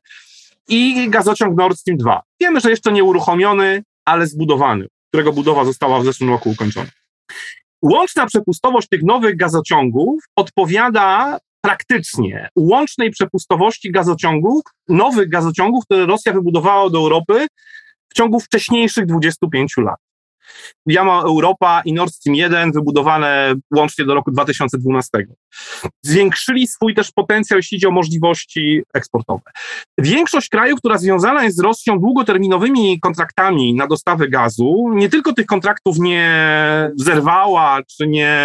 [0.69, 2.23] i gazociąg Nord Stream 2.
[2.41, 6.91] Wiemy, że jeszcze nie uruchomiony, ale zbudowany, którego budowa została w zeszłym roku ukończona.
[7.83, 16.91] Łączna przepustowość tych nowych gazociągów odpowiada praktycznie łącznej przepustowości gazociągów, nowych gazociągów, które Rosja wybudowała
[16.91, 17.47] do Europy
[18.11, 20.10] w ciągu wcześniejszych 25 lat.
[20.87, 25.11] Jama Europa i Nord Stream 1 wybudowane łącznie do roku 2012.
[26.05, 29.43] Zwiększyli swój też potencjał, jeśli chodzi o możliwości eksportowe.
[29.99, 35.47] Większość krajów, która związana jest z Rosją długoterminowymi kontraktami na dostawę gazu, nie tylko tych
[35.47, 36.31] kontraktów nie
[36.97, 38.39] zerwała, czy nie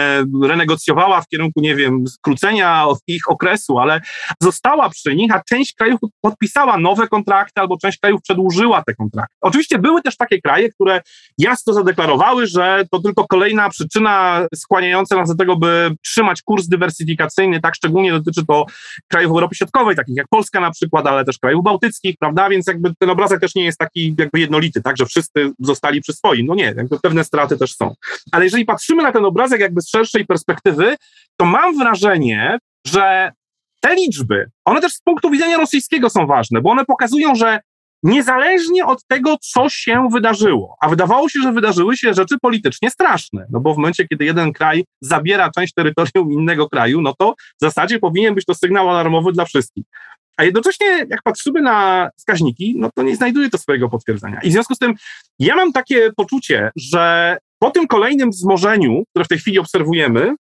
[0.44, 4.02] renegocjowała w kierunku, nie wiem, skrócenia ich okresu, ale
[4.42, 9.36] została przy nich, a część krajów podpisała nowe kontrakty, albo część krajów przedłużyła te kontrakty.
[9.42, 11.02] Oczywiście były też takie kraje, które
[11.38, 11.95] jasno zadeklarowały,
[12.44, 18.12] że to tylko kolejna przyczyna skłaniająca nas do tego, by trzymać kurs dywersyfikacyjny, tak szczególnie
[18.12, 18.66] dotyczy to
[19.08, 22.94] krajów Europy Środkowej, takich jak Polska na przykład, ale też krajów bałtyckich, prawda, więc jakby
[23.00, 26.56] ten obrazek też nie jest taki jakby jednolity, tak, że wszyscy zostali przy swoim, no
[26.56, 27.96] nie, jakby pewne straty też są.
[28.32, 30.96] Ale jeżeli patrzymy na ten obrazek jakby z szerszej perspektywy,
[31.38, 33.32] to mam wrażenie, że
[33.82, 37.60] te liczby, one też z punktu widzenia rosyjskiego są ważne, bo one pokazują, że
[38.06, 40.76] niezależnie od tego, co się wydarzyło.
[40.82, 44.54] A wydawało się, że wydarzyły się rzeczy politycznie straszne, no bo w momencie, kiedy jeden
[44.54, 49.32] kraj zabiera część terytorium innego kraju, no to w zasadzie powinien być to sygnał alarmowy
[49.32, 49.86] dla wszystkich.
[50.38, 54.40] A jednocześnie, jak patrzymy na wskaźniki, no to nie znajduje to swojego potwierdzenia.
[54.44, 54.94] I w związku z tym
[55.40, 60.36] ja mam takie poczucie, że po tym kolejnym wzmożeniu, które w tej chwili obserwujemy,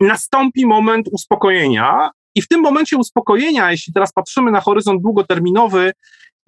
[0.00, 2.10] nastąpi moment uspokojenia.
[2.34, 5.92] I w tym momencie uspokojenia, jeśli teraz patrzymy na horyzont długoterminowy,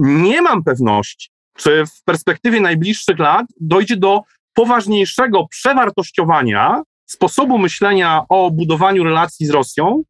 [0.00, 4.22] nie mam pewności, czy w perspektywie najbliższych lat dojdzie do
[4.54, 10.02] poważniejszego przewartościowania sposobu myślenia o budowaniu relacji z Rosją,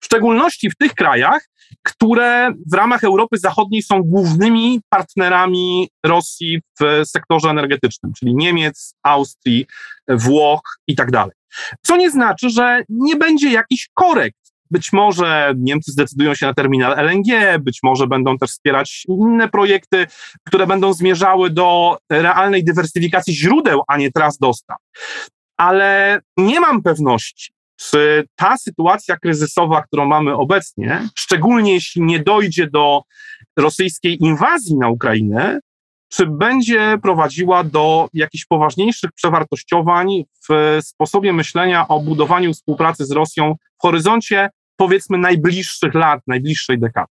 [0.00, 1.48] w szczególności w tych krajach,
[1.82, 9.66] które w ramach Europy Zachodniej są głównymi partnerami Rosji w sektorze energetycznym, czyli Niemiec, Austrii,
[10.08, 11.32] Włoch i tak dalej.
[11.82, 14.41] Co nie znaczy, że nie będzie jakiś korekt
[14.72, 20.06] być może Niemcy zdecydują się na terminal LNG, być może będą też wspierać inne projekty,
[20.46, 24.76] które będą zmierzały do realnej dywersyfikacji źródeł, a nie tras dostaw.
[25.56, 32.66] Ale nie mam pewności, czy ta sytuacja kryzysowa, którą mamy obecnie, szczególnie jeśli nie dojdzie
[32.66, 33.02] do
[33.56, 35.60] rosyjskiej inwazji na Ukrainę,
[36.08, 43.54] czy będzie prowadziła do jakichś poważniejszych przewartościowań w sposobie myślenia o budowaniu współpracy z Rosją
[43.78, 44.50] w horyzoncie
[44.82, 47.12] powiedzmy najbliższych lat, najbliższej dekady.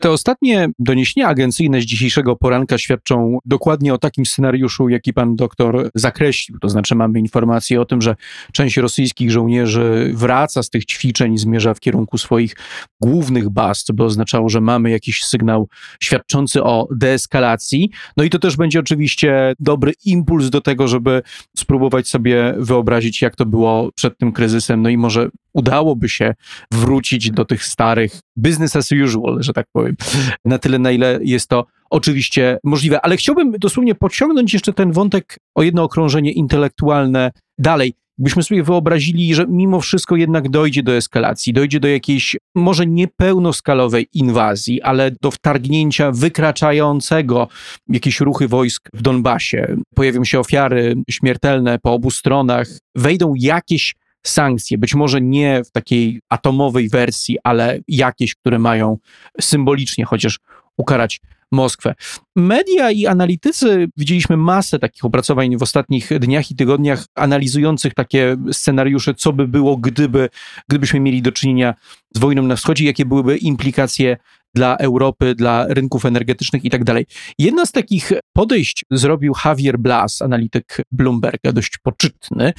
[0.00, 5.90] Te ostatnie doniesienia agencyjne z dzisiejszego poranka świadczą dokładnie o takim scenariuszu, jaki pan doktor
[5.94, 6.58] zakreślił.
[6.58, 8.16] To znaczy, mamy informację o tym, że
[8.52, 12.56] część rosyjskich żołnierzy wraca z tych ćwiczeń i zmierza w kierunku swoich
[13.00, 15.68] głównych baz, co by oznaczało, że mamy jakiś sygnał
[16.00, 17.90] świadczący o deeskalacji.
[18.16, 21.22] No i to też będzie oczywiście dobry impuls do tego, żeby
[21.56, 24.82] spróbować sobie wyobrazić, jak to było przed tym kryzysem.
[24.82, 26.34] No i może udałoby się
[26.70, 29.96] wrócić do tych starych business as usual, że tak powiem,
[30.44, 33.00] na tyle, na ile jest to oczywiście możliwe.
[33.04, 37.94] Ale chciałbym dosłownie podciągnąć jeszcze ten wątek o jedno okrążenie intelektualne dalej.
[38.18, 44.08] Byśmy sobie wyobrazili, że mimo wszystko jednak dojdzie do eskalacji, dojdzie do jakiejś może niepełnoskalowej
[44.12, 47.48] inwazji, ale do wtargnięcia wykraczającego
[47.88, 49.76] jakieś ruchy wojsk w Donbasie.
[49.94, 53.94] Pojawią się ofiary śmiertelne po obu stronach, wejdą jakieś
[54.28, 58.98] sankcje, być może nie w takiej atomowej wersji, ale jakieś, które mają
[59.40, 60.38] symbolicznie chociaż
[60.76, 61.20] ukarać
[61.52, 61.94] Moskwę.
[62.36, 69.14] Media i analitycy, widzieliśmy masę takich opracowań w ostatnich dniach i tygodniach analizujących takie scenariusze,
[69.14, 70.28] co by było, gdyby,
[70.68, 71.74] gdybyśmy mieli do czynienia
[72.14, 74.16] z wojną na wschodzie, jakie byłyby implikacje
[74.56, 77.06] dla Europy, dla rynków energetycznych i tak dalej.
[77.38, 82.52] Jedna z takich podejść zrobił Javier Blas, analityk Bloomberga, dość poczytny,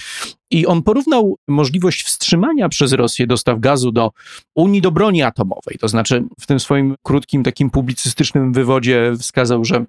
[0.51, 4.11] i on porównał możliwość wstrzymania przez Rosję dostaw gazu do
[4.55, 5.77] Unii do broni atomowej.
[5.79, 9.85] To znaczy, w tym swoim krótkim, takim publicystycznym wywodzie wskazał, że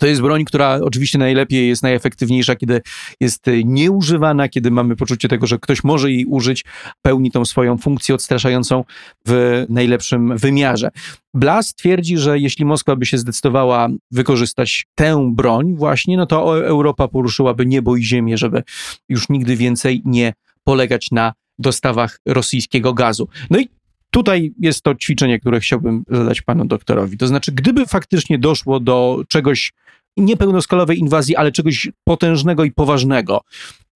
[0.00, 2.80] to jest broń, która oczywiście najlepiej jest najefektywniejsza, kiedy
[3.20, 6.64] jest nieużywana, kiedy mamy poczucie tego, że ktoś może jej użyć,
[7.02, 8.84] pełni tą swoją funkcję odstraszającą
[9.26, 10.90] w najlepszym wymiarze.
[11.34, 17.08] Blas twierdzi, że jeśli Moskwa by się zdecydowała wykorzystać tę broń właśnie, no to Europa
[17.08, 18.62] poruszyłaby niebo i ziemię, żeby
[19.08, 20.32] już nigdy więcej nie
[20.64, 23.28] polegać na dostawach rosyjskiego gazu.
[23.50, 23.68] No i
[24.10, 27.16] Tutaj jest to ćwiczenie, które chciałbym zadać panu doktorowi.
[27.16, 29.72] To znaczy, gdyby faktycznie doszło do czegoś
[30.16, 33.40] niepełnoskalowej inwazji, ale czegoś potężnego i poważnego,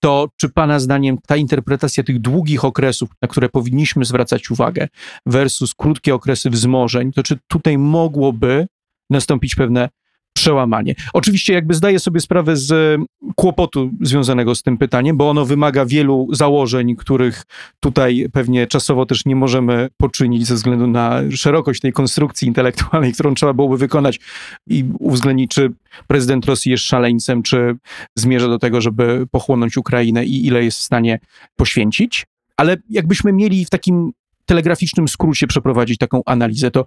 [0.01, 4.89] to czy Pana zdaniem ta interpretacja tych długich okresów, na które powinniśmy zwracać uwagę,
[5.27, 8.67] versus krótkie okresy wzmożeń, to czy tutaj mogłoby
[9.11, 9.89] nastąpić pewne
[10.35, 10.95] przełamanie.
[11.13, 13.01] Oczywiście jakby zdaję sobie sprawę z
[13.37, 17.43] kłopotu związanego z tym pytaniem, bo ono wymaga wielu założeń, których
[17.81, 23.35] tutaj pewnie czasowo też nie możemy poczynić ze względu na szerokość tej konstrukcji intelektualnej, którą
[23.35, 24.21] trzeba byłoby wykonać
[24.67, 25.73] i uwzględnić, czy
[26.07, 27.77] prezydent Rosji jest szaleńcem, czy
[28.17, 31.19] zmierza do tego, żeby pochłonąć Ukrainę i ile jest w stanie
[31.57, 32.27] poświęcić.
[32.57, 34.13] Ale jakbyśmy mieli w takim
[34.47, 36.85] telegraficznym skrócie przeprowadzić taką analizę, to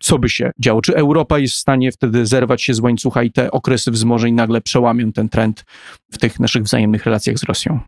[0.00, 0.82] co by się działo?
[0.82, 4.60] Czy Europa jest w stanie wtedy zerwać się z łańcucha i te okresy wzmożeń nagle
[4.60, 5.64] przełamią ten trend
[6.12, 7.80] w tych naszych wzajemnych relacjach z Rosją?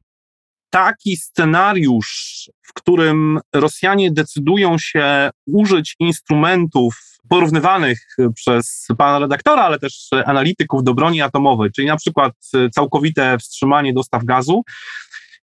[0.70, 10.08] Taki scenariusz, w którym Rosjanie decydują się użyć instrumentów porównywanych przez pana redaktora, ale też
[10.26, 12.32] analityków do broni atomowej, czyli na przykład
[12.72, 14.62] całkowite wstrzymanie dostaw gazu,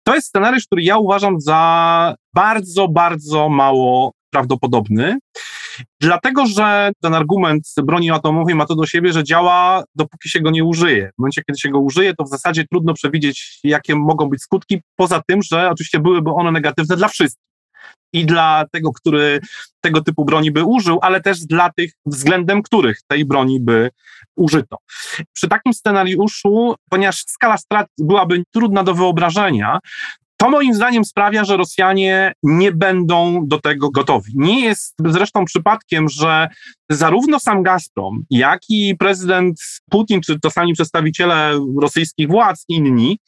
[0.04, 5.18] to jest scenariusz, który ja uważam za bardzo, bardzo mało prawdopodobny.
[6.02, 10.52] Dlatego, że ten argument broni atomowej ma to do siebie, że działa, dopóki się go
[10.52, 11.12] nie użyje.
[11.16, 14.82] W momencie, kiedy się go użyje, to w zasadzie trudno przewidzieć, jakie mogą być skutki,
[14.96, 17.46] poza tym, że oczywiście byłyby one negatywne dla wszystkich.
[18.14, 19.40] I dla tego, który
[19.82, 23.90] tego typu broni by użył, ale też dla tych, względem których tej broni by
[24.36, 24.78] użyto.
[25.34, 29.80] Przy takim scenariuszu, ponieważ skala strat byłaby trudna do wyobrażenia,
[30.38, 34.32] to moim zdaniem sprawia, że Rosjanie nie będą do tego gotowi.
[34.36, 36.48] Nie jest zresztą przypadkiem, że
[36.90, 43.20] zarówno sam Gazprom, jak i prezydent Putin, czy czasami przedstawiciele rosyjskich władz, inni,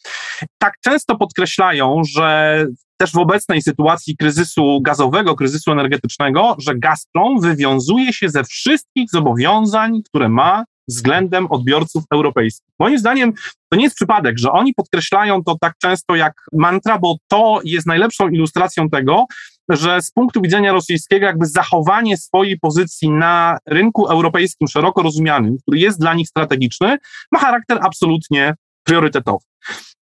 [0.58, 2.66] tak często podkreślają, że
[2.98, 10.02] też w obecnej sytuacji kryzysu gazowego, kryzysu energetycznego, że Gazprom wywiązuje się ze wszystkich zobowiązań,
[10.10, 12.68] które ma względem odbiorców europejskich.
[12.80, 13.34] Moim zdaniem
[13.70, 17.88] to nie jest przypadek, że oni podkreślają to tak często jak mantra, bo to jest
[17.88, 19.26] najlepszą ilustracją tego,
[19.70, 25.80] że z punktu widzenia rosyjskiego jakby zachowanie swojej pozycji na rynku europejskim szeroko rozumianym, który
[25.80, 26.98] jest dla nich strategiczny,
[27.32, 29.46] ma charakter absolutnie priorytetowy.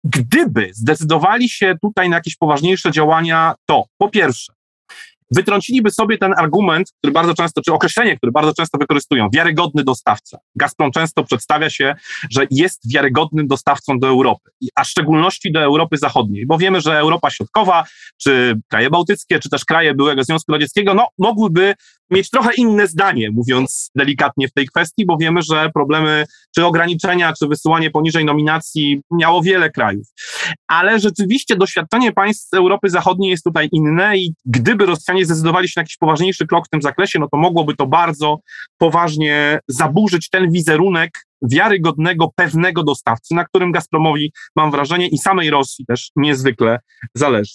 [0.03, 4.53] Gdyby zdecydowali się tutaj na jakieś poważniejsze działania, to po pierwsze,
[5.31, 10.37] wytrąciliby sobie ten argument, który bardzo często, czy określenie, które bardzo często wykorzystują, wiarygodny dostawca.
[10.55, 11.95] Gazprom często przedstawia się,
[12.31, 16.99] że jest wiarygodnym dostawcą do Europy, a w szczególności do Europy Zachodniej, bo wiemy, że
[16.99, 17.83] Europa Środkowa,
[18.17, 21.73] czy kraje bałtyckie, czy też kraje byłego Związku Radzieckiego, no, mogłyby
[22.11, 27.33] mieć trochę inne zdanie, mówiąc delikatnie w tej kwestii, bo wiemy, że problemy, czy ograniczenia,
[27.39, 30.07] czy wysyłanie poniżej nominacji miało wiele krajów.
[30.67, 35.81] Ale rzeczywiście doświadczenie państw Europy Zachodniej jest tutaj inne i gdyby Rosjanie zdecydowali się na
[35.81, 38.39] jakiś poważniejszy krok w tym zakresie, no to mogłoby to bardzo
[38.77, 45.85] poważnie zaburzyć ten wizerunek wiarygodnego, pewnego dostawcy, na którym Gazpromowi, mam wrażenie, i samej Rosji
[45.85, 46.79] też niezwykle
[47.15, 47.53] zależy.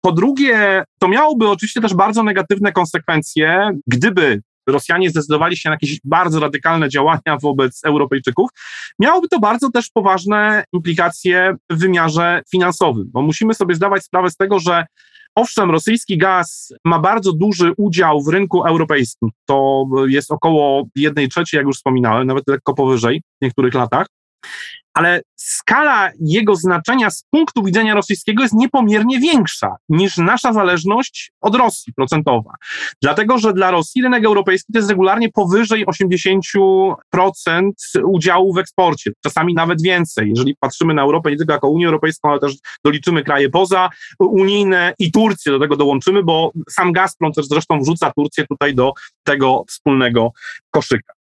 [0.00, 6.00] Po drugie, to miałoby oczywiście też bardzo negatywne konsekwencje, gdyby Rosjanie zdecydowali się na jakieś
[6.04, 8.50] bardzo radykalne działania wobec Europejczyków,
[8.98, 14.36] miałoby to bardzo też poważne implikacje w wymiarze finansowym, bo musimy sobie zdawać sprawę z
[14.36, 14.86] tego, że
[15.34, 19.30] Owszem, rosyjski gaz ma bardzo duży udział w rynku europejskim.
[19.46, 24.06] To jest około jednej trzeciej, jak już wspominałem, nawet lekko powyżej w niektórych latach
[24.94, 31.54] ale skala jego znaczenia z punktu widzenia rosyjskiego jest niepomiernie większa niż nasza zależność od
[31.54, 32.52] Rosji procentowa.
[33.02, 36.94] Dlatego, że dla Rosji rynek europejski to jest regularnie powyżej 80%
[38.04, 40.28] udziału w eksporcie, czasami nawet więcej.
[40.28, 44.94] Jeżeli patrzymy na Europę nie tylko jako Unię Europejską, ale też doliczymy kraje poza unijne
[44.98, 48.92] i Turcję do tego dołączymy, bo sam Gazprom też zresztą wrzuca Turcję tutaj do
[49.24, 50.32] tego wspólnego
[50.70, 51.12] koszyka.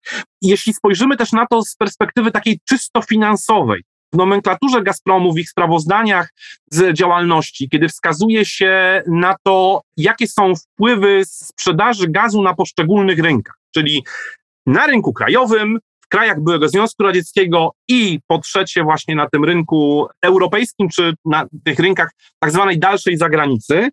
[0.43, 3.56] Jeśli spojrzymy też na to z perspektywy takiej czysto finansowej,
[4.13, 6.29] w nomenklaturze Gazpromu, w ich sprawozdaniach
[6.71, 13.55] z działalności, kiedy wskazuje się na to, jakie są wpływy sprzedaży gazu na poszczególnych rynkach,
[13.75, 14.05] czyli
[14.67, 20.07] na rynku krajowym, w krajach byłego Związku Radzieckiego i po trzecie właśnie na tym rynku
[20.23, 23.89] europejskim, czy na tych rynkach tak zwanej dalszej zagranicy,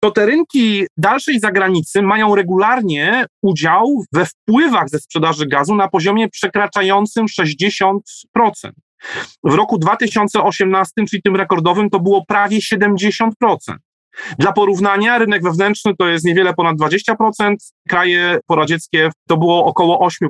[0.00, 6.28] to te rynki dalszej zagranicy mają regularnie udział we wpływach ze sprzedaży gazu na poziomie
[6.28, 7.98] przekraczającym 60%.
[9.44, 13.30] W roku 2018, czyli tym rekordowym, to było prawie 70%.
[14.38, 17.54] Dla porównania, rynek wewnętrzny to jest niewiele ponad 20%,
[17.88, 20.28] kraje poradzieckie to było około 8%.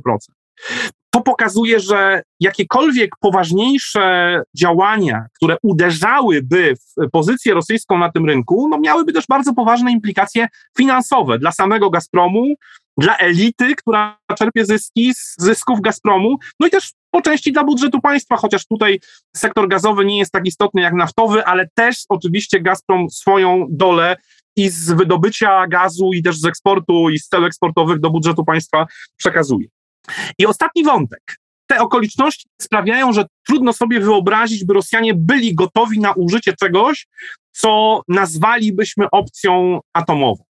[1.11, 8.79] To pokazuje, że jakiekolwiek poważniejsze działania, które uderzałyby w pozycję rosyjską na tym rynku, no
[8.79, 10.47] miałyby też bardzo poważne implikacje
[10.77, 12.55] finansowe dla samego Gazpromu,
[12.99, 18.01] dla elity, która czerpie zyski z zysków Gazpromu, no i też po części dla budżetu
[18.01, 19.01] państwa, chociaż tutaj
[19.37, 24.17] sektor gazowy nie jest tak istotny jak naftowy, ale też oczywiście Gazprom swoją dolę
[24.57, 28.87] i z wydobycia gazu, i też z eksportu, i z cel eksportowych do budżetu państwa
[29.17, 29.69] przekazuje.
[30.39, 31.44] I ostatni wątek.
[31.67, 37.07] Te okoliczności sprawiają, że trudno sobie wyobrazić, by Rosjanie byli gotowi na użycie czegoś,
[37.53, 40.45] co nazwalibyśmy opcją atomową.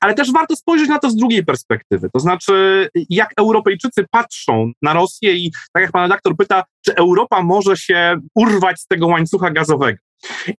[0.00, 2.10] Ale też warto spojrzeć na to z drugiej perspektywy.
[2.12, 7.42] To znaczy, jak Europejczycy patrzą na Rosję i tak jak pan redaktor pyta, czy Europa
[7.42, 9.98] może się urwać z tego łańcucha gazowego.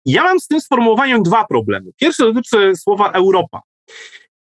[0.06, 1.90] Ja mam z tym sformułowaniem dwa problemy.
[2.00, 3.61] Pierwszy dotyczy słowa Europa.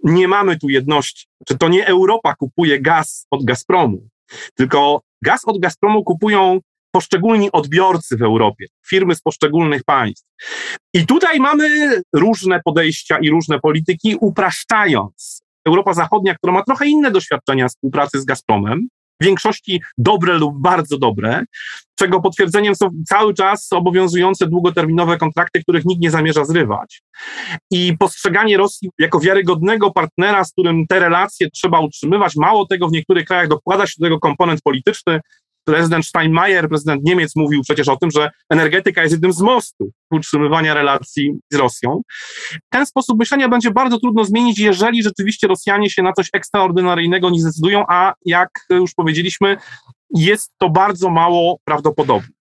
[0.04, 1.26] Nie mamy tu jedności.
[1.48, 4.08] Czy to nie Europa kupuje gaz od Gazpromu,
[4.56, 6.60] tylko gaz od Gazpromu kupują
[6.92, 10.26] poszczególni odbiorcy w Europie, firmy z poszczególnych państw.
[10.94, 11.68] I tutaj mamy
[12.14, 15.42] różne podejścia i różne polityki, upraszczając.
[15.68, 18.88] Europa Zachodnia, która ma trochę inne doświadczenia współpracy z Gazpromem,
[19.22, 21.44] w większości dobre lub bardzo dobre,
[21.96, 27.02] czego potwierdzeniem są cały czas obowiązujące długoterminowe kontrakty, których nikt nie zamierza zrywać.
[27.72, 32.92] I postrzeganie Rosji jako wiarygodnego partnera, z którym te relacje trzeba utrzymywać, mało tego, w
[32.92, 35.20] niektórych krajach dokłada się do tego komponent polityczny,
[35.66, 40.74] Prezydent Steinmeier, prezydent Niemiec, mówił przecież o tym, że energetyka jest jednym z mostów utrzymywania
[40.74, 42.02] relacji z Rosją.
[42.70, 47.42] Ten sposób myślenia będzie bardzo trudno zmienić, jeżeli rzeczywiście Rosjanie się na coś ekstraordynaryjnego nie
[47.42, 49.58] zdecydują, a jak już powiedzieliśmy,
[50.16, 52.36] jest to bardzo mało prawdopodobne.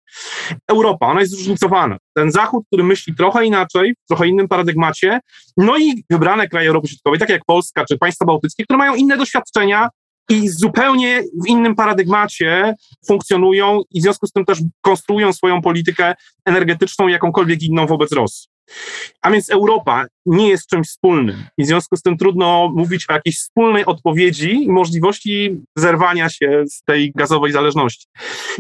[0.69, 1.97] Europa, ona jest zróżnicowana.
[2.15, 5.21] Ten Zachód, który myśli trochę inaczej, w trochę innym paradygmacie,
[5.57, 9.17] no i wybrane kraje Europy Środkowej, takie jak Polska czy państwa bałtyckie, które mają inne
[9.17, 9.89] doświadczenia,
[10.31, 12.75] i zupełnie w innym paradygmacie
[13.07, 16.15] funkcjonują i w związku z tym też konstruują swoją politykę
[16.45, 18.53] energetyczną jakąkolwiek inną wobec Rosji.
[19.23, 23.13] A więc Europa nie jest czymś wspólnym i w związku z tym trudno mówić o
[23.13, 28.07] jakiejś wspólnej odpowiedzi i możliwości zerwania się z tej gazowej zależności.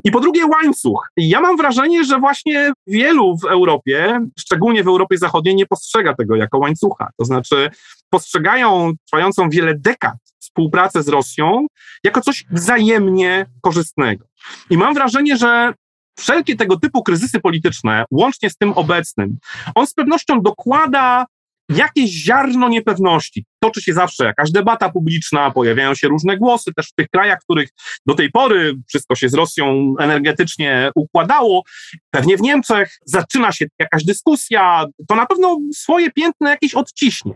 [0.04, 1.08] I po drugie łańcuch.
[1.16, 6.36] Ja mam wrażenie, że właśnie wielu w Europie, szczególnie w Europie Zachodniej, nie postrzega tego
[6.36, 7.08] jako łańcucha.
[7.18, 7.70] To znaczy
[8.10, 11.66] postrzegają trwającą wiele dekad współpracę z Rosją
[12.04, 14.24] jako coś wzajemnie korzystnego.
[14.70, 15.74] I mam wrażenie, że
[16.18, 19.38] wszelkie tego typu kryzysy polityczne, łącznie z tym obecnym,
[19.74, 21.26] on z pewnością dokłada
[21.76, 23.44] jakieś ziarno niepewności.
[23.62, 27.44] Toczy się zawsze jakaś debata publiczna, pojawiają się różne głosy, też w tych krajach, w
[27.44, 27.68] których
[28.06, 31.62] do tej pory wszystko się z Rosją energetycznie układało.
[32.10, 37.34] Pewnie w Niemczech zaczyna się jakaś dyskusja, to na pewno swoje piętno jakieś odciśnie.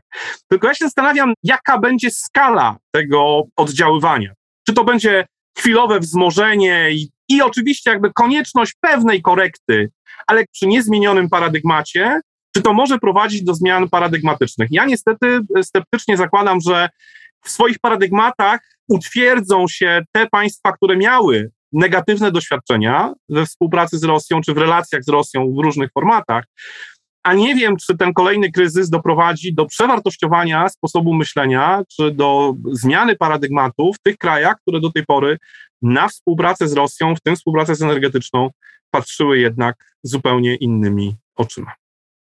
[0.49, 4.32] Tylko ja się zastanawiam, jaka będzie skala tego oddziaływania.
[4.66, 5.26] Czy to będzie
[5.59, 9.91] chwilowe wzmożenie i, i oczywiście jakby konieczność pewnej korekty,
[10.26, 12.20] ale przy niezmienionym paradygmacie,
[12.57, 14.69] czy to może prowadzić do zmian paradygmatycznych?
[14.71, 16.89] Ja niestety sceptycznie zakładam, że
[17.45, 24.41] w swoich paradygmatach utwierdzą się te państwa, które miały negatywne doświadczenia we współpracy z Rosją,
[24.41, 26.45] czy w relacjach z Rosją w różnych formatach,
[27.23, 33.17] a nie wiem, czy ten kolejny kryzys doprowadzi do przewartościowania sposobu myślenia, czy do zmiany
[33.17, 35.39] paradygmatu w tych krajach, które do tej pory
[35.83, 38.51] na współpracę z Rosją, w tym współpracę z energetyczną,
[38.91, 41.86] patrzyły jednak zupełnie innymi oczyma.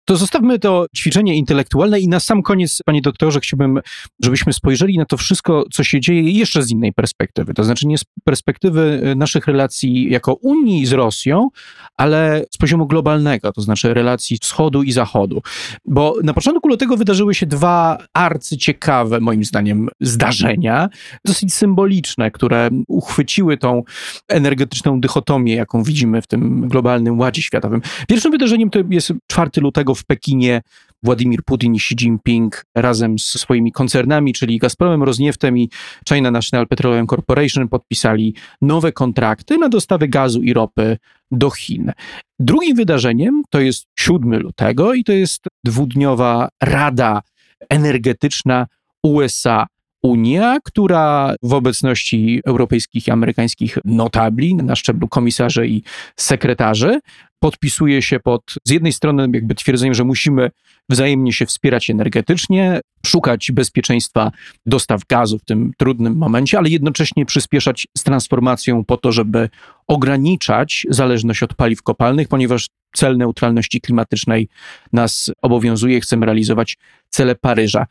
[0.06, 3.80] To zostawmy to ćwiczenie intelektualne i na sam koniec, panie doktorze, chciałbym,
[4.24, 7.54] żebyśmy spojrzeli na to wszystko, co się dzieje jeszcze z innej perspektywy.
[7.54, 11.48] To znaczy nie z perspektywy y, naszych relacji jako Unii z Rosją,
[11.96, 15.42] ale z poziomu globalnego, to znaczy relacji wschodu i zachodu.
[15.84, 20.88] Bo na początku lutego wydarzyły się dwa arcyciekawe, moim zdaniem, zdarzenia,
[21.24, 23.82] dosyć symboliczne, które uchwyciły tą
[24.28, 27.80] energetyczną dychotomię, jaką widzimy w tym globalnym ładzie światowym.
[28.08, 30.62] Pierwszym wydarzeniem to jest 4 lutego w Pekinie
[31.02, 35.70] Władimir Putin i Xi Jinping razem z swoimi koncernami, czyli Gazpromem, Rosnieftem i
[36.08, 40.98] China National Petroleum Corporation podpisali nowe kontrakty na dostawy gazu i ropy
[41.30, 41.92] do Chin.
[42.38, 47.22] Drugim wydarzeniem to jest 7 lutego i to jest dwudniowa Rada
[47.70, 48.66] Energetyczna
[49.02, 49.66] USA
[50.06, 55.82] Unia, która w obecności europejskich i amerykańskich notabli na szczeblu komisarzy i
[56.16, 57.00] sekretarzy
[57.38, 60.50] podpisuje się pod z jednej strony jakby twierdzeniem, że musimy
[60.88, 64.32] wzajemnie się wspierać energetycznie, szukać bezpieczeństwa
[64.66, 69.48] dostaw gazu w tym trudnym momencie, ale jednocześnie przyspieszać z transformacją po to, żeby
[69.86, 74.48] ograniczać zależność od paliw kopalnych, ponieważ cel neutralności klimatycznej
[74.92, 76.76] nas obowiązuje, chcemy realizować
[77.10, 77.86] cele Paryża.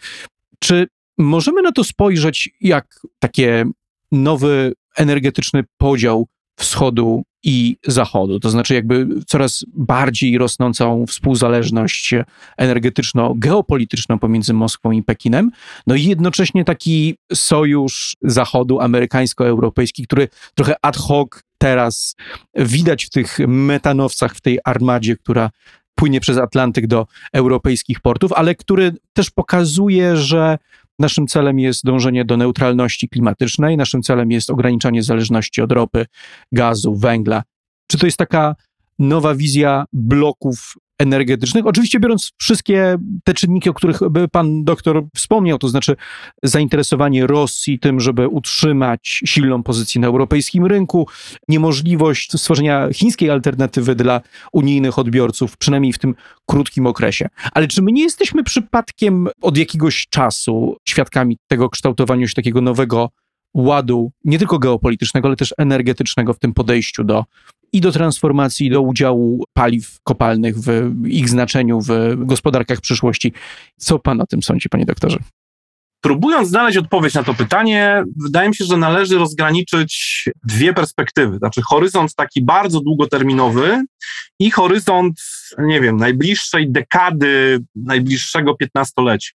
[0.59, 0.87] Czy
[1.17, 3.65] możemy na to spojrzeć jak takie
[4.11, 12.13] nowy energetyczny podział wschodu i zachodu, to znaczy jakby coraz bardziej rosnącą współzależność
[12.57, 15.51] energetyczno-geopolityczną pomiędzy Moskwą i Pekinem,
[15.87, 22.15] no i jednocześnie taki sojusz zachodu amerykańsko-europejski, który trochę ad hoc teraz
[22.55, 25.49] widać w tych metanowcach, w tej armadzie, która
[25.95, 30.57] płynie przez Atlantyk do europejskich portów, ale który też pokazuje, że
[30.99, 36.05] Naszym celem jest dążenie do neutralności klimatycznej, naszym celem jest ograniczanie zależności od ropy,
[36.51, 37.43] gazu, węgla.
[37.87, 38.55] Czy to jest taka
[38.99, 41.65] nowa wizja bloków energetycznych.
[41.65, 43.99] Oczywiście biorąc wszystkie te czynniki, o których
[44.31, 45.95] pan doktor wspomniał, to znaczy
[46.43, 51.07] zainteresowanie Rosji tym, żeby utrzymać silną pozycję na europejskim rynku,
[51.47, 54.21] niemożliwość stworzenia chińskiej alternatywy dla
[54.53, 56.15] unijnych odbiorców, przynajmniej w tym
[56.45, 57.27] krótkim okresie.
[57.51, 63.09] Ale czy my nie jesteśmy przypadkiem od jakiegoś czasu świadkami tego kształtowania się takiego nowego
[63.55, 67.25] ładu, nie tylko geopolitycznego, ale też energetycznego w tym podejściu do
[67.71, 73.33] i do transformacji, i do udziału paliw kopalnych w ich znaczeniu w gospodarkach przyszłości.
[73.77, 75.17] Co pan o tym sądzi, panie doktorze?
[76.01, 81.37] Próbując znaleźć odpowiedź na to pytanie, wydaje mi się, że należy rozgraniczyć dwie perspektywy.
[81.37, 83.83] Znaczy horyzont taki bardzo długoterminowy
[84.39, 85.21] i horyzont,
[85.57, 89.31] nie wiem, najbliższej dekady, najbliższego piętnastolecia.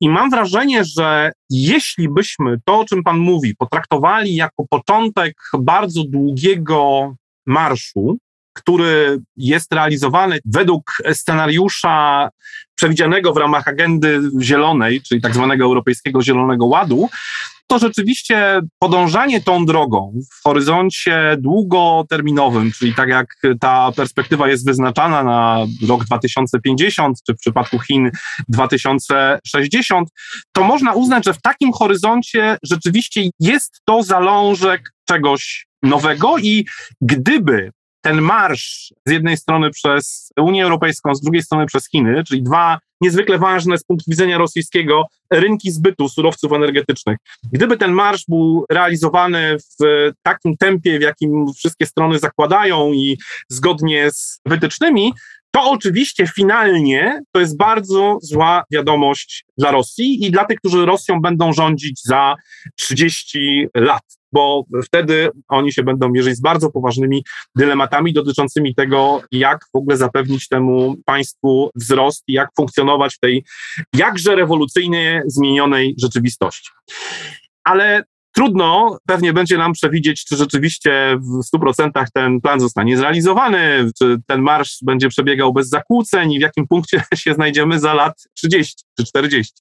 [0.00, 6.04] I mam wrażenie, że jeśli byśmy to, o czym Pan mówi, potraktowali jako początek bardzo
[6.04, 7.14] długiego
[7.46, 8.18] marszu,
[8.56, 12.28] który jest realizowany według scenariusza
[12.74, 17.08] przewidzianego w ramach agendy zielonej, czyli tak zwanego Europejskiego Zielonego Ładu,
[17.66, 23.26] to rzeczywiście podążanie tą drogą w horyzoncie długoterminowym, czyli tak jak
[23.60, 28.10] ta perspektywa jest wyznaczana na rok 2050, czy w przypadku Chin
[28.48, 30.08] 2060,
[30.52, 36.66] to można uznać, że w takim horyzoncie rzeczywiście jest to zalążek czegoś nowego i
[37.00, 37.70] gdyby
[38.06, 42.78] ten marsz z jednej strony przez Unię Europejską, z drugiej strony przez Chiny, czyli dwa
[43.00, 47.18] niezwykle ważne z punktu widzenia rosyjskiego rynki zbytu surowców energetycznych.
[47.52, 49.84] Gdyby ten marsz był realizowany w
[50.22, 55.12] takim tempie, w jakim wszystkie strony zakładają i zgodnie z wytycznymi,
[55.50, 61.20] to oczywiście finalnie to jest bardzo zła wiadomość dla Rosji i dla tych, którzy Rosją
[61.20, 62.34] będą rządzić za
[62.76, 64.02] 30 lat
[64.36, 67.24] bo wtedy oni się będą mierzyć z bardzo poważnymi
[67.54, 73.44] dylematami dotyczącymi tego, jak w ogóle zapewnić temu państwu wzrost i jak funkcjonować w tej
[73.94, 76.70] jakże rewolucyjnie zmienionej rzeczywistości.
[77.64, 78.04] Ale
[78.36, 84.40] Trudno pewnie będzie nam przewidzieć, czy rzeczywiście w 100% ten plan zostanie zrealizowany, czy ten
[84.40, 89.04] marsz będzie przebiegał bez zakłóceń i w jakim punkcie się znajdziemy za lat 30 czy
[89.04, 89.52] 40.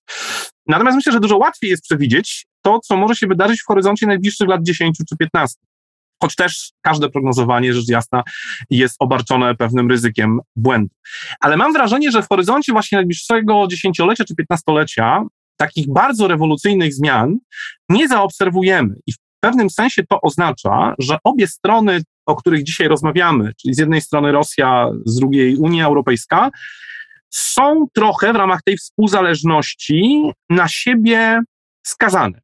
[0.68, 4.47] Natomiast myślę, że dużo łatwiej jest przewidzieć to, co może się wydarzyć w horyzoncie najbliższych
[4.47, 5.59] lat 10 czy 15.
[6.22, 8.24] Choć też każde prognozowanie, rzecz jasna,
[8.70, 10.95] jest obarczone pewnym ryzykiem błędu.
[11.39, 15.24] Ale mam wrażenie, że w horyzoncie właśnie najbliższego dziesięciolecia czy piętnastolecia
[15.57, 17.38] takich bardzo rewolucyjnych zmian
[17.89, 18.95] nie zaobserwujemy.
[19.07, 23.78] I w pewnym sensie to oznacza, że obie strony, o których dzisiaj rozmawiamy, czyli z
[23.78, 26.51] jednej strony Rosja, z drugiej Unia Europejska,
[27.36, 31.42] są trochę w ramach tej współzależności na siebie
[31.86, 32.40] skazane.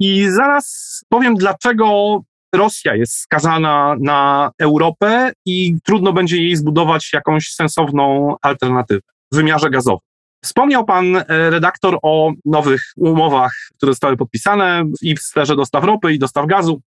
[0.00, 2.20] I zaraz powiem, dlaczego
[2.54, 9.00] Rosja jest skazana na Europę i trudno będzie jej zbudować jakąś sensowną alternatywę
[9.32, 10.00] w wymiarze gazowym.
[10.44, 16.12] Wspomniał pan e, redaktor o nowych umowach, które zostały podpisane i w sferze dostaw ropy
[16.12, 16.80] i dostaw gazu.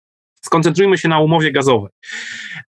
[0.46, 1.92] Skoncentrujmy się na umowie gazowej.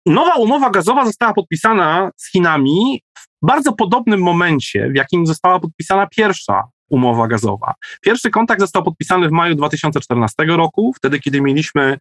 [0.06, 3.00] Nowa umowa gazowa została podpisana z Chinami
[3.42, 7.74] bardzo podobnym momencie, w jakim została podpisana pierwsza umowa gazowa.
[8.00, 11.98] Pierwszy kontakt został podpisany w maju 2014 roku, wtedy kiedy mieliśmy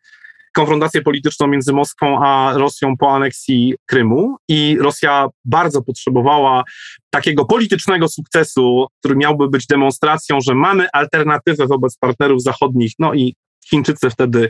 [0.55, 6.63] konfrontację polityczną między Moskwą a Rosją po aneksji Krymu i Rosja bardzo potrzebowała
[7.09, 13.35] takiego politycznego sukcesu, który miałby być demonstracją, że mamy alternatywę wobec partnerów zachodnich, no i
[13.69, 14.49] Chińczycy wtedy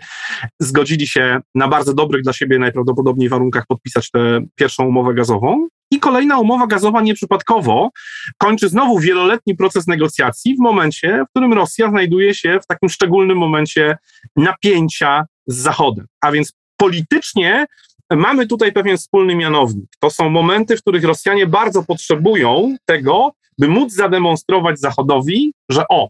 [0.60, 5.68] zgodzili się na bardzo dobrych dla siebie najprawdopodobniej warunkach podpisać tę pierwszą umowę gazową.
[5.92, 7.90] I kolejna umowa gazowa nieprzypadkowo
[8.38, 13.38] kończy znowu wieloletni proces negocjacji w momencie, w którym Rosja znajduje się w takim szczególnym
[13.38, 13.98] momencie
[14.36, 16.06] napięcia z Zachodem.
[16.22, 17.66] A więc politycznie
[18.12, 19.90] mamy tutaj pewien wspólny mianownik.
[20.00, 26.10] To są momenty, w których Rosjanie bardzo potrzebują tego, by móc zademonstrować Zachodowi, że o,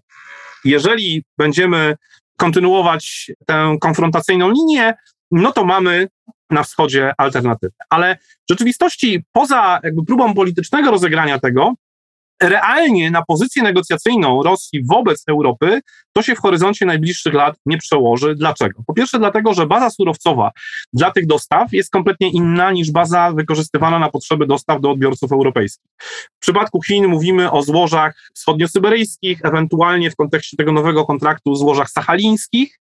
[0.65, 1.95] jeżeli będziemy
[2.37, 4.93] kontynuować tę konfrontacyjną linię,
[5.31, 6.07] no to mamy
[6.49, 7.73] na wschodzie alternatywę.
[7.89, 11.73] Ale w rzeczywistości, poza jakby próbą politycznego rozegrania tego,
[12.49, 15.81] realnie na pozycję negocjacyjną Rosji wobec Europy
[16.13, 18.35] to się w horyzoncie najbliższych lat nie przełoży.
[18.35, 18.83] Dlaczego?
[18.87, 20.51] Po pierwsze, dlatego, że baza surowcowa
[20.93, 25.91] dla tych dostaw jest kompletnie inna niż baza wykorzystywana na potrzeby dostaw do odbiorców europejskich.
[26.37, 32.79] W przypadku Chin mówimy o złożach wschodniosyberyjskich, ewentualnie w kontekście tego nowego kontraktu złożach sachalińskich.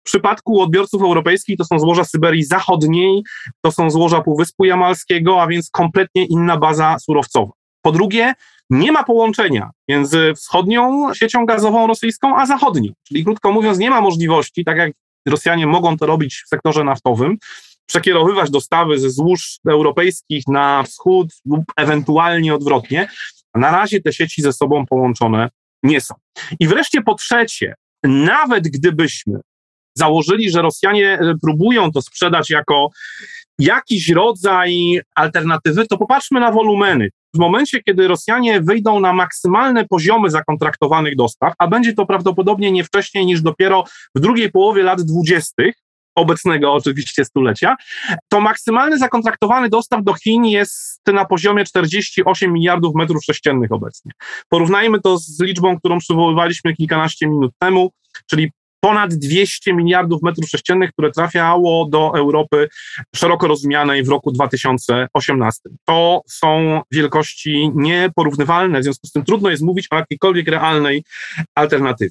[0.00, 3.22] W przypadku odbiorców europejskich to są złoża Syberii Zachodniej,
[3.62, 7.52] to są złoża Półwyspu Jamalskiego, a więc kompletnie inna baza surowcowa.
[7.86, 8.34] Po drugie,
[8.70, 12.92] nie ma połączenia między wschodnią siecią gazową rosyjską a zachodnią.
[13.08, 14.92] Czyli krótko mówiąc, nie ma możliwości, tak jak
[15.28, 17.36] Rosjanie mogą to robić w sektorze naftowym,
[17.88, 23.08] przekierowywać dostawy ze złóż europejskich na wschód lub ewentualnie odwrotnie.
[23.54, 25.48] Na razie te sieci ze sobą połączone
[25.82, 26.14] nie są.
[26.60, 27.74] I wreszcie po trzecie,
[28.04, 29.40] nawet gdybyśmy
[29.94, 32.90] założyli, że Rosjanie próbują to sprzedać jako
[33.58, 37.08] jakiś rodzaj alternatywy, to popatrzmy na wolumeny.
[37.36, 42.84] W momencie, kiedy Rosjanie wyjdą na maksymalne poziomy zakontraktowanych dostaw, a będzie to prawdopodobnie nie
[42.84, 43.84] wcześniej niż dopiero
[44.14, 45.74] w drugiej połowie lat dwudziestych,
[46.14, 47.76] obecnego oczywiście stulecia,
[48.28, 54.12] to maksymalny zakontraktowany dostaw do Chin jest na poziomie 48 miliardów metrów sześciennych obecnie.
[54.48, 57.90] Porównajmy to z liczbą, którą przywoływaliśmy kilkanaście minut temu,
[58.30, 58.52] czyli
[58.86, 62.68] ponad 200 miliardów metrów sześciennych, które trafiało do Europy
[63.16, 65.60] szeroko rozumianej w roku 2018.
[65.84, 71.04] To są wielkości nieporównywalne, w związku z tym trudno jest mówić o jakiejkolwiek realnej
[71.54, 72.10] alternatywie.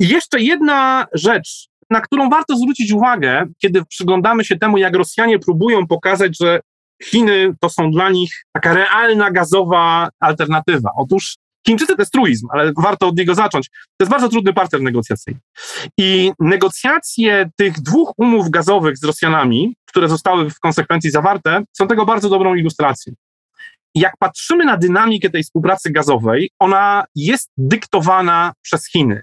[0.00, 5.38] I jeszcze jedna rzecz, na którą warto zwrócić uwagę, kiedy przyglądamy się temu, jak Rosjanie
[5.38, 6.60] próbują pokazać, że
[7.02, 10.90] Chiny to są dla nich taka realna gazowa alternatywa.
[10.96, 11.36] Otóż
[11.66, 13.68] Chińczycy to jest truizm, ale warto od niego zacząć.
[13.68, 15.40] To jest bardzo trudny partner negocjacyjny.
[15.98, 22.06] I negocjacje tych dwóch umów gazowych z Rosjanami, które zostały w konsekwencji zawarte, są tego
[22.06, 23.12] bardzo dobrą ilustracją.
[23.94, 29.22] Jak patrzymy na dynamikę tej współpracy gazowej, ona jest dyktowana przez Chiny.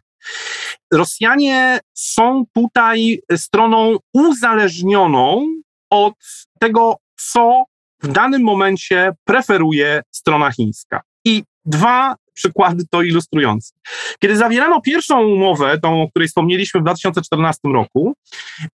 [0.94, 5.48] Rosjanie są tutaj stroną uzależnioną
[5.90, 6.14] od
[6.60, 6.98] tego,
[7.34, 7.64] co
[8.04, 11.02] w danym momencie preferuje strona chińska.
[11.26, 13.74] I dwa przykłady to ilustrujące.
[14.20, 18.14] Kiedy zawierano pierwszą umowę, tą, o której wspomnieliśmy w 2014 roku,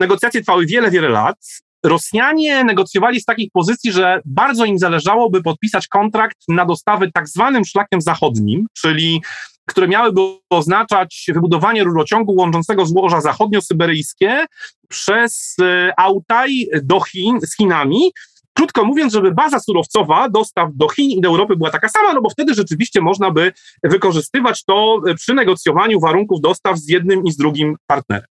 [0.01, 1.37] negocjacje trwały wiele, wiele lat.
[1.85, 7.29] Rosjanie negocjowali z takich pozycji, że bardzo im zależało, by podpisać kontrakt na dostawy tak
[7.29, 9.23] zwanym szlakiem zachodnim, czyli
[9.67, 14.47] które miałyby oznaczać wybudowanie rurociągu łączącego złoża zachodnio-syberyjskie
[14.89, 18.13] przez e, Autaj do Chin, z Chinami,
[18.57, 22.23] Krótko mówiąc, żeby baza surowcowa dostaw do Chin i do Europy była taka sama, no
[22.23, 23.53] bo wtedy rzeczywiście można by
[23.85, 28.27] wykorzystywać to przy negocjowaniu warunków dostaw z jednym i z drugim partnerem.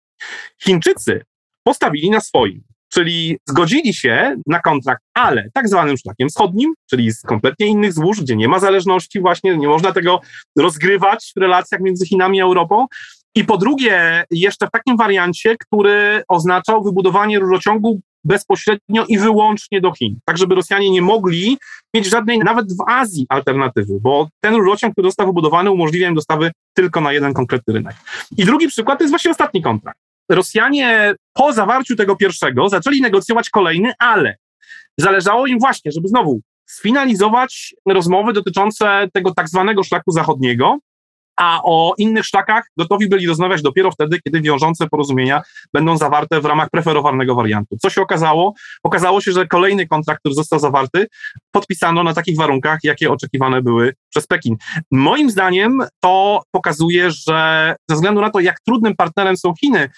[0.64, 1.22] Chińczycy
[1.64, 2.64] postawili na swoim,
[2.94, 8.22] czyli zgodzili się na kontrakt, ale tak zwanym szlakiem wschodnim, czyli z kompletnie innych złóż,
[8.22, 10.20] gdzie nie ma zależności właśnie, nie można tego
[10.58, 12.86] rozgrywać w relacjach między Chinami a Europą.
[13.36, 19.94] I po drugie, jeszcze w takim wariancie, który oznaczał wybudowanie rurociągu bezpośrednio i wyłącznie do
[19.94, 21.58] Chin, tak żeby Rosjanie nie mogli
[21.96, 26.52] mieć żadnej, nawet w Azji, alternatywy, bo ten rurociąg, który został wybudowany, umożliwia im dostawy
[26.74, 27.96] tylko na jeden konkretny rynek.
[28.38, 30.00] I drugi przykład to jest właśnie ostatni kontrakt.
[30.30, 34.36] Rosjanie po zawarciu tego pierwszego zaczęli negocjować kolejny, ale
[34.98, 40.78] zależało im właśnie, żeby znowu sfinalizować rozmowy dotyczące tego tak zwanego szlaku zachodniego,
[41.38, 45.42] a o innych szlakach gotowi byli rozmawiać dopiero wtedy, kiedy wiążące porozumienia
[45.74, 47.78] będą zawarte w ramach preferowanego wariantu.
[47.82, 48.54] Co się okazało?
[48.84, 51.08] Okazało się, że kolejny kontrakt, który został zawarty,
[51.52, 54.56] podpisano na takich warunkach, jakie oczekiwane były przez Pekin.
[54.92, 59.90] Moim zdaniem to pokazuje, że ze względu na to, jak trudnym partnerem są Chiny,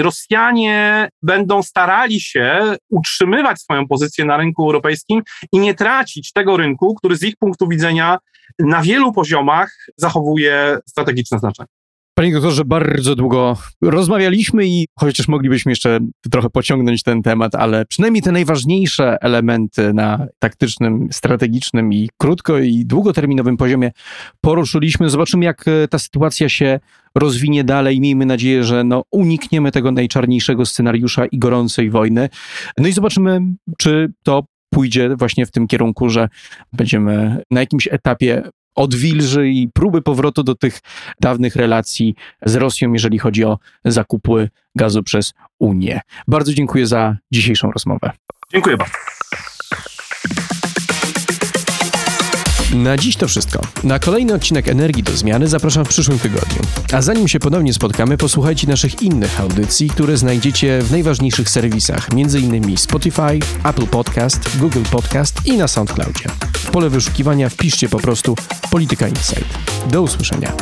[0.00, 5.22] Rosjanie będą starali się utrzymywać swoją pozycję na rynku europejskim
[5.52, 8.18] i nie tracić tego rynku, który z ich punktu widzenia
[8.58, 11.79] na wielu poziomach zachowuje strategiczne znaczenie.
[12.14, 15.98] Panie doktorze, bardzo długo rozmawialiśmy i chociaż moglibyśmy jeszcze
[16.30, 22.86] trochę pociągnąć ten temat, ale przynajmniej te najważniejsze elementy na taktycznym, strategicznym i krótko i
[22.86, 23.90] długoterminowym poziomie
[24.40, 25.10] poruszyliśmy.
[25.10, 26.80] Zobaczymy, jak e, ta sytuacja się
[27.14, 28.00] rozwinie dalej.
[28.00, 32.28] Miejmy nadzieję, że no, unikniemy tego najczarniejszego scenariusza i gorącej wojny.
[32.78, 33.40] No i zobaczymy,
[33.78, 36.28] czy to pójdzie właśnie w tym kierunku, że
[36.72, 38.42] będziemy na jakimś etapie
[38.74, 40.80] odwilży i próby powrotu do tych
[41.20, 42.14] dawnych relacji
[42.44, 46.00] z Rosją, jeżeli chodzi o zakupy gazu przez Unię.
[46.28, 48.10] Bardzo dziękuję za dzisiejszą rozmowę.
[48.52, 48.94] Dziękuję bardzo.
[52.74, 53.60] Na dziś to wszystko.
[53.84, 56.62] Na kolejny odcinek Energii do Zmiany zapraszam w przyszłym tygodniu.
[56.92, 62.76] A zanim się ponownie spotkamy, posłuchajcie naszych innych audycji, które znajdziecie w najważniejszych serwisach, m.in.
[62.76, 66.24] Spotify, Apple Podcast, Google Podcast i na SoundCloudzie.
[66.54, 68.36] W pole wyszukiwania wpiszcie po prostu
[68.70, 69.58] Polityka Insight.
[69.90, 70.52] Do usłyszenia.